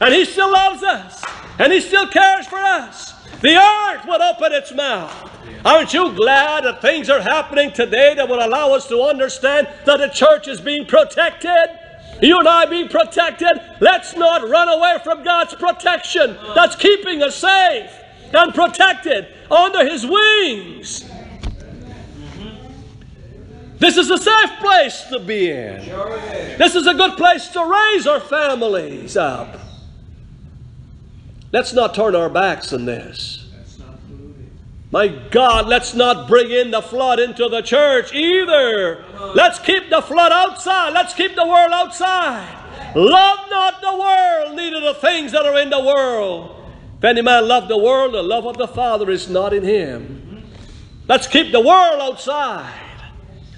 and 0.00 0.14
He 0.14 0.24
still 0.24 0.52
loves 0.52 0.82
us 0.82 1.24
and 1.58 1.72
He 1.72 1.80
still 1.80 2.06
cares 2.06 2.46
for 2.46 2.58
us. 2.58 3.12
The 3.40 3.56
earth 3.56 4.06
would 4.06 4.20
open 4.20 4.52
its 4.52 4.72
mouth 4.72 5.33
Aren't 5.64 5.94
you 5.94 6.12
glad 6.12 6.64
that 6.64 6.82
things 6.82 7.08
are 7.08 7.20
happening 7.20 7.72
today 7.72 8.14
that 8.14 8.28
will 8.28 8.44
allow 8.44 8.72
us 8.72 8.86
to 8.88 9.00
understand 9.02 9.68
that 9.86 9.98
the 9.98 10.08
church 10.08 10.46
is 10.46 10.60
being 10.60 10.84
protected? 10.84 11.78
You 12.20 12.38
and 12.38 12.48
I 12.48 12.66
being 12.66 12.88
protected. 12.88 13.60
Let's 13.80 14.14
not 14.14 14.48
run 14.48 14.68
away 14.68 14.98
from 15.02 15.24
God's 15.24 15.54
protection 15.54 16.36
that's 16.54 16.76
keeping 16.76 17.22
us 17.22 17.34
safe 17.34 17.90
and 18.32 18.54
protected 18.54 19.26
under 19.50 19.84
His 19.84 20.06
wings. 20.06 21.10
This 23.78 23.96
is 23.96 24.10
a 24.10 24.18
safe 24.18 24.50
place 24.60 25.02
to 25.10 25.18
be 25.18 25.50
in. 25.50 25.76
This 26.58 26.74
is 26.74 26.86
a 26.86 26.94
good 26.94 27.16
place 27.16 27.48
to 27.48 27.64
raise 27.64 28.06
our 28.06 28.20
families 28.20 29.16
up. 29.16 29.58
Let's 31.52 31.72
not 31.72 31.94
turn 31.94 32.14
our 32.14 32.28
backs 32.28 32.72
on 32.72 32.84
this. 32.84 33.43
My 34.94 35.08
God, 35.08 35.66
let's 35.66 35.92
not 35.92 36.28
bring 36.28 36.52
in 36.52 36.70
the 36.70 36.80
flood 36.80 37.18
into 37.18 37.48
the 37.48 37.62
church 37.62 38.14
either. 38.14 39.04
Let's 39.34 39.58
keep 39.58 39.90
the 39.90 40.00
flood 40.00 40.30
outside. 40.30 40.90
Let's 40.90 41.14
keep 41.14 41.34
the 41.34 41.44
world 41.44 41.72
outside. 41.72 42.94
Love 42.94 43.38
not 43.50 43.80
the 43.80 43.92
world, 43.92 44.54
neither 44.54 44.80
the 44.80 44.94
things 44.94 45.32
that 45.32 45.46
are 45.46 45.58
in 45.58 45.70
the 45.70 45.80
world. 45.80 46.54
If 46.98 47.02
any 47.02 47.22
man 47.22 47.48
love 47.48 47.66
the 47.66 47.76
world, 47.76 48.14
the 48.14 48.22
love 48.22 48.46
of 48.46 48.56
the 48.56 48.68
Father 48.68 49.10
is 49.10 49.28
not 49.28 49.52
in 49.52 49.64
him. 49.64 50.44
Let's 51.08 51.26
keep 51.26 51.50
the 51.50 51.58
world 51.58 52.00
outside. 52.00 52.72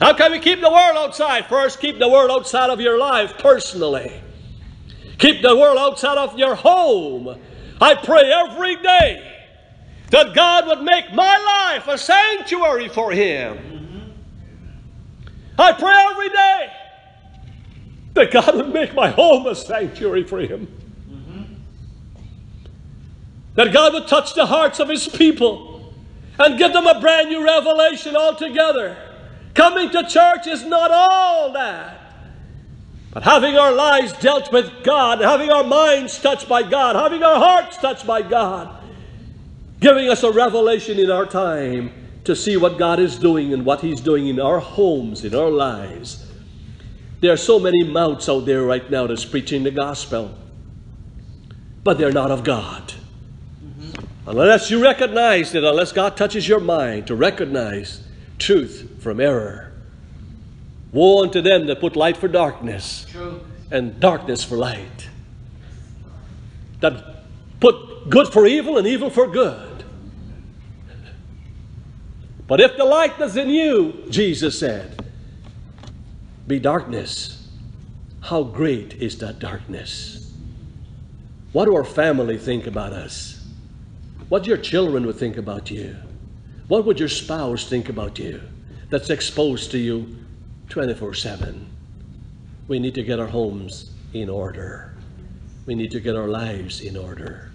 How 0.01 0.15
can 0.15 0.33
we 0.33 0.39
keep 0.39 0.63
the 0.63 0.71
world 0.71 0.97
outside? 0.97 1.45
First, 1.49 1.81
keep 1.81 1.99
the 1.99 2.09
world 2.09 2.31
outside 2.31 2.71
of 2.71 2.81
your 2.81 2.99
life 2.99 3.37
personally. 3.37 4.23
Keep 5.19 5.43
the 5.43 5.55
world 5.55 5.77
outside 5.77 6.17
of 6.17 6.39
your 6.39 6.55
home. 6.55 7.39
I 7.79 7.95
pray 7.95 8.33
every 8.33 8.77
day 8.77 9.36
that 10.11 10.35
God 10.35 10.67
would 10.67 10.83
make 10.83 11.13
my 11.13 11.73
life 11.75 11.89
a 11.89 11.99
sanctuary 11.99 12.89
for 12.89 13.11
Him. 13.13 14.15
I 15.59 15.73
pray 15.73 15.95
every 16.11 16.29
day 16.29 16.73
that 18.15 18.33
God 18.33 18.55
would 18.57 18.73
make 18.73 18.95
my 18.95 19.09
home 19.11 19.47
a 19.47 19.55
sanctuary 19.55 20.25
for 20.25 20.41
Him. 20.41 20.69
That 23.55 23.73
God 23.73 23.95
would 23.95 24.07
touch 24.07 24.35
the 24.35 24.47
hearts 24.47 24.81
of 24.81 24.89
His 24.89 25.09
people 25.09 25.95
and 26.39 26.59
give 26.59 26.73
them 26.73 26.87
a 26.87 27.01
brand 27.01 27.31
new 27.31 27.45
revelation 27.45 28.15
altogether. 28.15 28.97
Coming 29.55 29.91
to 29.91 30.07
church 30.07 30.47
is 30.47 30.65
not 30.65 30.91
all 30.91 31.53
that. 31.53 32.03
But 33.13 33.23
having 33.23 33.57
our 33.57 33.73
lives 33.73 34.13
dealt 34.19 34.53
with 34.53 34.85
God, 34.85 35.23
having 35.23 35.51
our 35.51 35.65
minds 35.65 36.19
touched 36.19 36.51
by 36.51 36.63
God, 36.63 36.97
having 36.97 37.23
our 37.23 37.37
hearts 37.37 37.79
touched 37.79 38.07
by 38.07 38.21
God, 38.21 38.77
giving 39.81 40.09
us 40.09 40.23
a 40.23 40.31
revelation 40.31 40.99
in 40.99 41.11
our 41.11 41.27
time 41.27 41.93
to 42.25 42.35
see 42.35 42.57
what 42.57 42.79
God 42.79 42.99
is 42.99 43.19
doing 43.19 43.53
and 43.53 43.65
what 43.65 43.81
He's 43.81 44.01
doing 44.01 44.27
in 44.27 44.41
our 44.41 44.59
homes, 44.59 45.25
in 45.25 45.35
our 45.35 45.51
lives. 45.51 46.27
There 47.21 47.33
are 47.33 47.37
so 47.37 47.59
many 47.59 47.85
mouths 47.85 48.29
out 48.29 48.47
there 48.47 48.63
right 48.63 48.91
now 48.91 49.07
that's 49.07 49.25
preaching 49.25 49.63
the 49.63 49.71
gospel, 49.71 50.37
but 51.85 51.99
they're 51.99 52.13
not 52.13 52.31
of 52.31 52.45
God. 52.45 52.93
Mm-hmm. 53.65 54.29
Unless 54.29 54.71
you 54.71 54.83
recognize 54.83 55.53
that, 55.53 55.65
unless 55.65 55.93
God 55.93 56.17
touches 56.17 56.49
your 56.49 56.61
mind 56.61 57.07
to 57.07 57.15
recognize 57.15 58.03
truth 58.39 58.97
from 59.01 59.21
error. 59.21 59.73
Woe 60.93 61.23
unto 61.23 61.41
them 61.41 61.67
that 61.67 61.81
put 61.81 61.97
light 61.97 62.17
for 62.17 62.29
darkness 62.29 63.07
True. 63.11 63.41
and 63.71 63.99
darkness 64.01 64.43
for 64.45 64.57
light. 64.57 65.09
That 66.81 67.25
put 67.61 68.11
good 68.11 68.29
for 68.29 68.47
evil 68.47 68.79
and 68.79 68.87
evil 68.87 69.11
for 69.11 69.27
good. 69.27 69.66
But 72.47 72.61
if 72.61 72.77
the 72.77 72.85
light 72.85 73.21
is 73.21 73.37
in 73.37 73.51
you, 73.51 74.05
Jesus 74.09 74.59
said, 74.59 75.05
be 76.47 76.61
darkness. 76.61 77.49
How 78.21 78.45
great 78.45 78.95
is 78.95 79.19
that 79.19 79.41
darkness? 79.41 80.33
What 81.53 81.65
do 81.65 81.75
our 81.75 81.85
family 81.85 82.39
think 82.39 82.67
about 82.67 82.93
us? 82.93 83.45
What 84.29 84.47
your 84.47 84.57
children 84.57 85.07
would 85.07 85.17
think 85.17 85.37
about 85.37 85.71
you? 85.71 85.97
What 86.69 86.85
would 86.85 87.01
your 87.01 87.09
spouse 87.09 87.69
think 87.69 87.89
about 87.89 88.19
you 88.19 88.41
that's 88.91 89.11
exposed 89.11 89.71
to 89.73 89.79
you 89.79 90.17
24 90.69 91.15
7? 91.15 91.67
We 92.69 92.79
need 92.79 92.95
to 92.95 93.03
get 93.03 93.19
our 93.19 93.27
homes 93.27 93.91
in 94.13 94.29
order. 94.29 94.95
We 95.67 95.75
need 95.75 95.91
to 95.93 96.01
get 96.01 96.17
our 96.17 96.29
lives 96.29 96.81
in 96.81 96.97
order. 96.97 97.51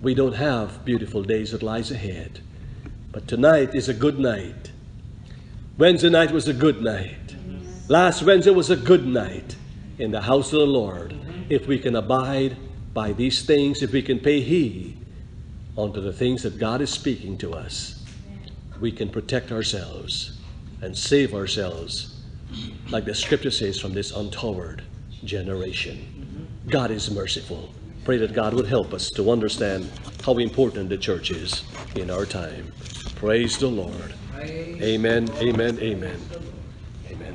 We 0.00 0.14
don't 0.14 0.34
have 0.34 0.84
beautiful 0.84 1.22
days 1.22 1.52
that 1.52 1.62
lies 1.62 1.90
ahead. 1.90 2.40
But 3.18 3.26
tonight 3.26 3.74
is 3.74 3.88
a 3.88 3.94
good 3.94 4.20
night. 4.20 4.70
Wednesday 5.76 6.08
night 6.08 6.30
was 6.30 6.46
a 6.46 6.52
good 6.52 6.80
night. 6.80 7.34
Last 7.88 8.22
Wednesday 8.22 8.52
was 8.52 8.70
a 8.70 8.76
good 8.76 9.08
night 9.08 9.56
in 9.98 10.12
the 10.12 10.20
house 10.20 10.52
of 10.52 10.60
the 10.60 10.66
Lord. 10.66 11.16
If 11.48 11.66
we 11.66 11.80
can 11.80 11.96
abide 11.96 12.56
by 12.94 13.12
these 13.12 13.42
things, 13.42 13.82
if 13.82 13.90
we 13.90 14.02
can 14.02 14.20
pay 14.20 14.40
heed 14.40 14.98
unto 15.76 16.00
the 16.00 16.12
things 16.12 16.44
that 16.44 16.60
God 16.60 16.80
is 16.80 16.90
speaking 16.90 17.36
to 17.38 17.54
us, 17.54 18.06
we 18.80 18.92
can 18.92 19.08
protect 19.08 19.50
ourselves 19.50 20.38
and 20.80 20.96
save 20.96 21.34
ourselves, 21.34 22.22
like 22.90 23.04
the 23.04 23.16
scripture 23.16 23.50
says, 23.50 23.80
from 23.80 23.94
this 23.94 24.12
untoward 24.12 24.84
generation. 25.24 26.46
God 26.68 26.92
is 26.92 27.10
merciful. 27.10 27.74
Pray 28.04 28.18
that 28.18 28.32
God 28.32 28.54
would 28.54 28.68
help 28.68 28.94
us 28.94 29.10
to 29.10 29.32
understand 29.32 29.90
how 30.24 30.38
important 30.38 30.88
the 30.88 30.96
church 30.96 31.32
is 31.32 31.64
in 31.96 32.10
our 32.10 32.24
time. 32.24 32.72
Praise 33.18 33.58
the 33.58 33.66
Lord. 33.66 34.14
Praise 34.32 34.80
Amen, 34.80 35.28
amen, 35.38 35.76
amen. 35.80 36.20
Amen. 37.10 37.34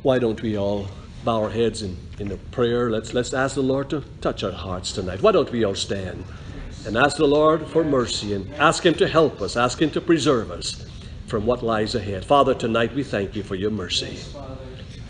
Why 0.00 0.18
don't 0.18 0.40
we 0.40 0.56
all 0.56 0.88
bow 1.22 1.42
our 1.42 1.50
heads 1.50 1.82
in, 1.82 1.98
in 2.18 2.32
a 2.32 2.38
prayer? 2.38 2.88
Let's, 2.88 3.12
let's 3.12 3.34
ask 3.34 3.56
the 3.56 3.62
Lord 3.62 3.90
to 3.90 4.02
touch 4.22 4.42
our 4.42 4.52
hearts 4.52 4.92
tonight. 4.92 5.20
Why 5.20 5.32
don't 5.32 5.52
we 5.52 5.64
all 5.64 5.74
stand 5.74 6.24
and 6.86 6.96
ask 6.96 7.18
the 7.18 7.26
Lord 7.26 7.66
for 7.66 7.84
mercy 7.84 8.32
and 8.32 8.50
ask 8.54 8.86
Him 8.86 8.94
to 8.94 9.06
help 9.06 9.42
us, 9.42 9.54
ask 9.54 9.82
Him 9.82 9.90
to 9.90 10.00
preserve 10.00 10.50
us 10.50 10.86
from 11.26 11.44
what 11.44 11.62
lies 11.62 11.94
ahead. 11.94 12.24
Father, 12.24 12.54
tonight 12.54 12.94
we 12.94 13.02
thank 13.02 13.36
you 13.36 13.42
for 13.42 13.54
your 13.54 13.70
mercy. 13.70 14.18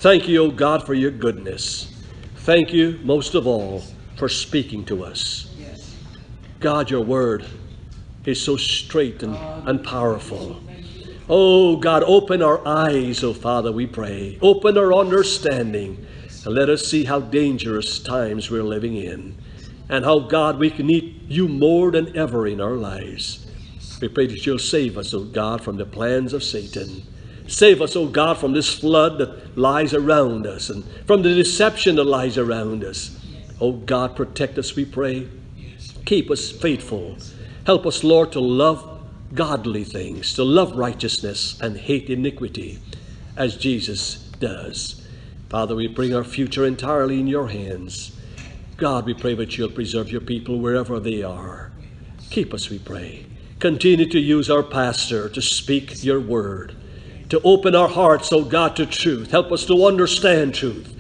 Thank 0.00 0.26
you, 0.26 0.42
O 0.42 0.50
God, 0.50 0.84
for 0.84 0.94
your 0.94 1.12
goodness. 1.12 1.94
Thank 2.38 2.72
you, 2.72 2.98
most 3.04 3.36
of 3.36 3.46
all, 3.46 3.84
for 4.16 4.28
speaking 4.28 4.84
to 4.86 5.04
us. 5.04 5.46
God, 6.58 6.90
your 6.90 7.04
word 7.04 7.46
is 8.24 8.42
so 8.42 8.56
straight 8.56 9.22
and, 9.22 9.36
and 9.68 9.82
powerful. 9.84 10.60
Oh, 11.28 11.76
God, 11.76 12.02
open 12.04 12.42
our 12.42 12.66
eyes, 12.66 13.22
oh 13.22 13.32
Father, 13.32 13.70
we 13.70 13.86
pray. 13.86 14.38
Open 14.42 14.76
our 14.76 14.92
understanding 14.92 16.06
and 16.44 16.54
let 16.54 16.68
us 16.68 16.86
see 16.86 17.04
how 17.04 17.20
dangerous 17.20 17.98
times 18.00 18.50
we're 18.50 18.62
living 18.62 18.96
in 18.96 19.36
and 19.88 20.04
how, 20.04 20.20
God, 20.20 20.58
we 20.58 20.70
can 20.70 20.86
need 20.86 21.22
you 21.28 21.48
more 21.48 21.90
than 21.90 22.16
ever 22.16 22.46
in 22.46 22.60
our 22.60 22.74
lives. 22.74 23.46
We 24.00 24.08
pray 24.08 24.26
that 24.26 24.46
you'll 24.46 24.58
save 24.58 24.96
us, 24.96 25.12
oh 25.12 25.24
God, 25.24 25.62
from 25.62 25.76
the 25.76 25.84
plans 25.84 26.32
of 26.32 26.42
Satan. 26.42 27.02
Save 27.46 27.82
us, 27.82 27.96
oh 27.96 28.06
God, 28.06 28.38
from 28.38 28.52
this 28.52 28.72
flood 28.72 29.18
that 29.18 29.58
lies 29.58 29.92
around 29.92 30.46
us 30.46 30.70
and 30.70 30.84
from 31.06 31.22
the 31.22 31.34
deception 31.34 31.96
that 31.96 32.04
lies 32.04 32.38
around 32.38 32.84
us. 32.84 33.18
Oh 33.60 33.72
God, 33.72 34.16
protect 34.16 34.56
us, 34.56 34.74
we 34.76 34.84
pray. 34.84 35.28
Keep 36.06 36.30
us 36.30 36.50
faithful. 36.50 37.16
Help 37.70 37.86
us, 37.86 38.02
Lord, 38.02 38.32
to 38.32 38.40
love 38.40 39.00
godly 39.32 39.84
things, 39.84 40.34
to 40.34 40.42
love 40.42 40.76
righteousness 40.76 41.56
and 41.60 41.76
hate 41.76 42.10
iniquity, 42.10 42.80
as 43.36 43.56
Jesus 43.56 44.16
does. 44.40 45.06
Father, 45.48 45.76
we 45.76 45.86
bring 45.86 46.12
our 46.12 46.24
future 46.24 46.66
entirely 46.66 47.20
in 47.20 47.28
your 47.28 47.46
hands. 47.46 48.18
God, 48.76 49.06
we 49.06 49.14
pray 49.14 49.36
that 49.36 49.56
you'll 49.56 49.70
preserve 49.70 50.10
your 50.10 50.20
people 50.20 50.58
wherever 50.58 50.98
they 50.98 51.22
are. 51.22 51.70
Keep 52.30 52.54
us, 52.54 52.70
we 52.70 52.80
pray. 52.80 53.26
Continue 53.60 54.10
to 54.10 54.18
use 54.18 54.50
our 54.50 54.64
pastor 54.64 55.28
to 55.28 55.40
speak 55.40 56.02
your 56.02 56.18
word, 56.18 56.74
to 57.28 57.40
open 57.42 57.76
our 57.76 57.88
hearts, 57.88 58.32
oh 58.32 58.42
God, 58.42 58.74
to 58.74 58.84
truth. 58.84 59.30
Help 59.30 59.52
us 59.52 59.64
to 59.66 59.86
understand 59.86 60.56
truth, 60.56 60.92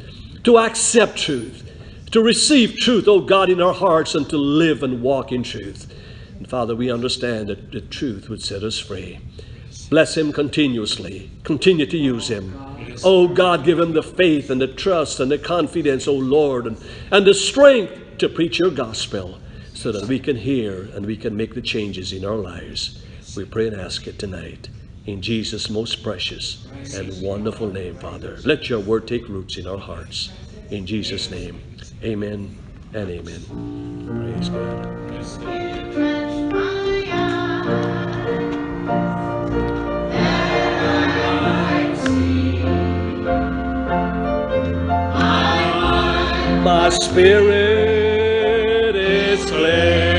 to 0.44 0.56
accept 0.56 1.18
truth, 1.18 1.68
to 2.12 2.22
receive 2.22 2.76
truth, 2.76 3.08
oh 3.08 3.22
God, 3.22 3.50
in 3.50 3.60
our 3.60 3.74
hearts, 3.74 4.14
and 4.14 4.30
to 4.30 4.36
live 4.36 4.84
and 4.84 5.02
walk 5.02 5.32
in 5.32 5.42
truth. 5.42 5.92
And 6.40 6.48
Father, 6.48 6.74
we 6.74 6.90
understand 6.90 7.50
that 7.50 7.70
the 7.70 7.82
truth 7.82 8.30
would 8.30 8.42
set 8.42 8.62
us 8.62 8.78
free. 8.78 9.20
Bless 9.90 10.16
him 10.16 10.32
continuously. 10.32 11.30
Continue 11.44 11.84
to 11.84 11.98
use 11.98 12.28
him. 12.28 12.58
Oh 13.04 13.28
God, 13.28 13.62
give 13.62 13.78
him 13.78 13.92
the 13.92 14.02
faith 14.02 14.48
and 14.48 14.58
the 14.58 14.66
trust 14.66 15.20
and 15.20 15.30
the 15.30 15.38
confidence, 15.38 16.08
oh 16.08 16.14
Lord, 16.14 16.66
and, 16.66 16.82
and 17.10 17.26
the 17.26 17.34
strength 17.34 18.18
to 18.18 18.28
preach 18.30 18.58
your 18.58 18.70
gospel 18.70 19.38
so 19.74 19.92
that 19.92 20.08
we 20.08 20.18
can 20.18 20.36
hear 20.36 20.88
and 20.94 21.04
we 21.04 21.16
can 21.16 21.36
make 21.36 21.54
the 21.54 21.60
changes 21.60 22.12
in 22.12 22.24
our 22.24 22.36
lives. 22.36 23.04
We 23.36 23.44
pray 23.44 23.66
and 23.66 23.78
ask 23.78 24.06
it 24.06 24.18
tonight 24.18 24.70
in 25.04 25.20
Jesus' 25.20 25.68
most 25.68 26.02
precious 26.02 26.66
and 26.94 27.22
wonderful 27.22 27.70
name, 27.70 27.96
Father. 27.96 28.38
Let 28.46 28.70
your 28.70 28.80
word 28.80 29.06
take 29.06 29.28
roots 29.28 29.58
in 29.58 29.66
our 29.66 29.78
hearts. 29.78 30.32
In 30.70 30.86
Jesus' 30.86 31.30
name, 31.30 31.60
amen 32.02 32.56
and 32.94 33.10
amen. 33.10 34.06
Praise 34.06 34.48
God. 34.48 36.19
My 46.62 46.90
spirit 46.90 48.94
is 48.96 49.50
clear 49.50 50.09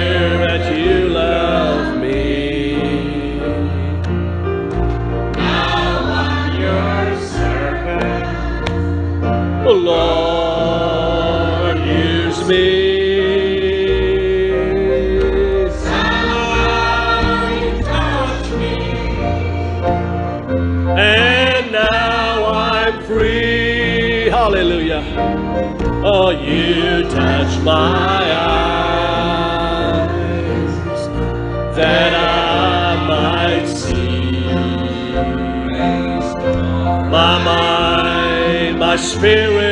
touch 27.43 27.59
my 27.63 28.23
eyes 28.39 29.07
that 31.75 32.13
I 32.13 33.07
might 33.07 33.65
see. 33.65 34.41
My 37.09 37.43
mind, 37.43 38.79
my 38.79 38.95
spirit. 38.95 39.70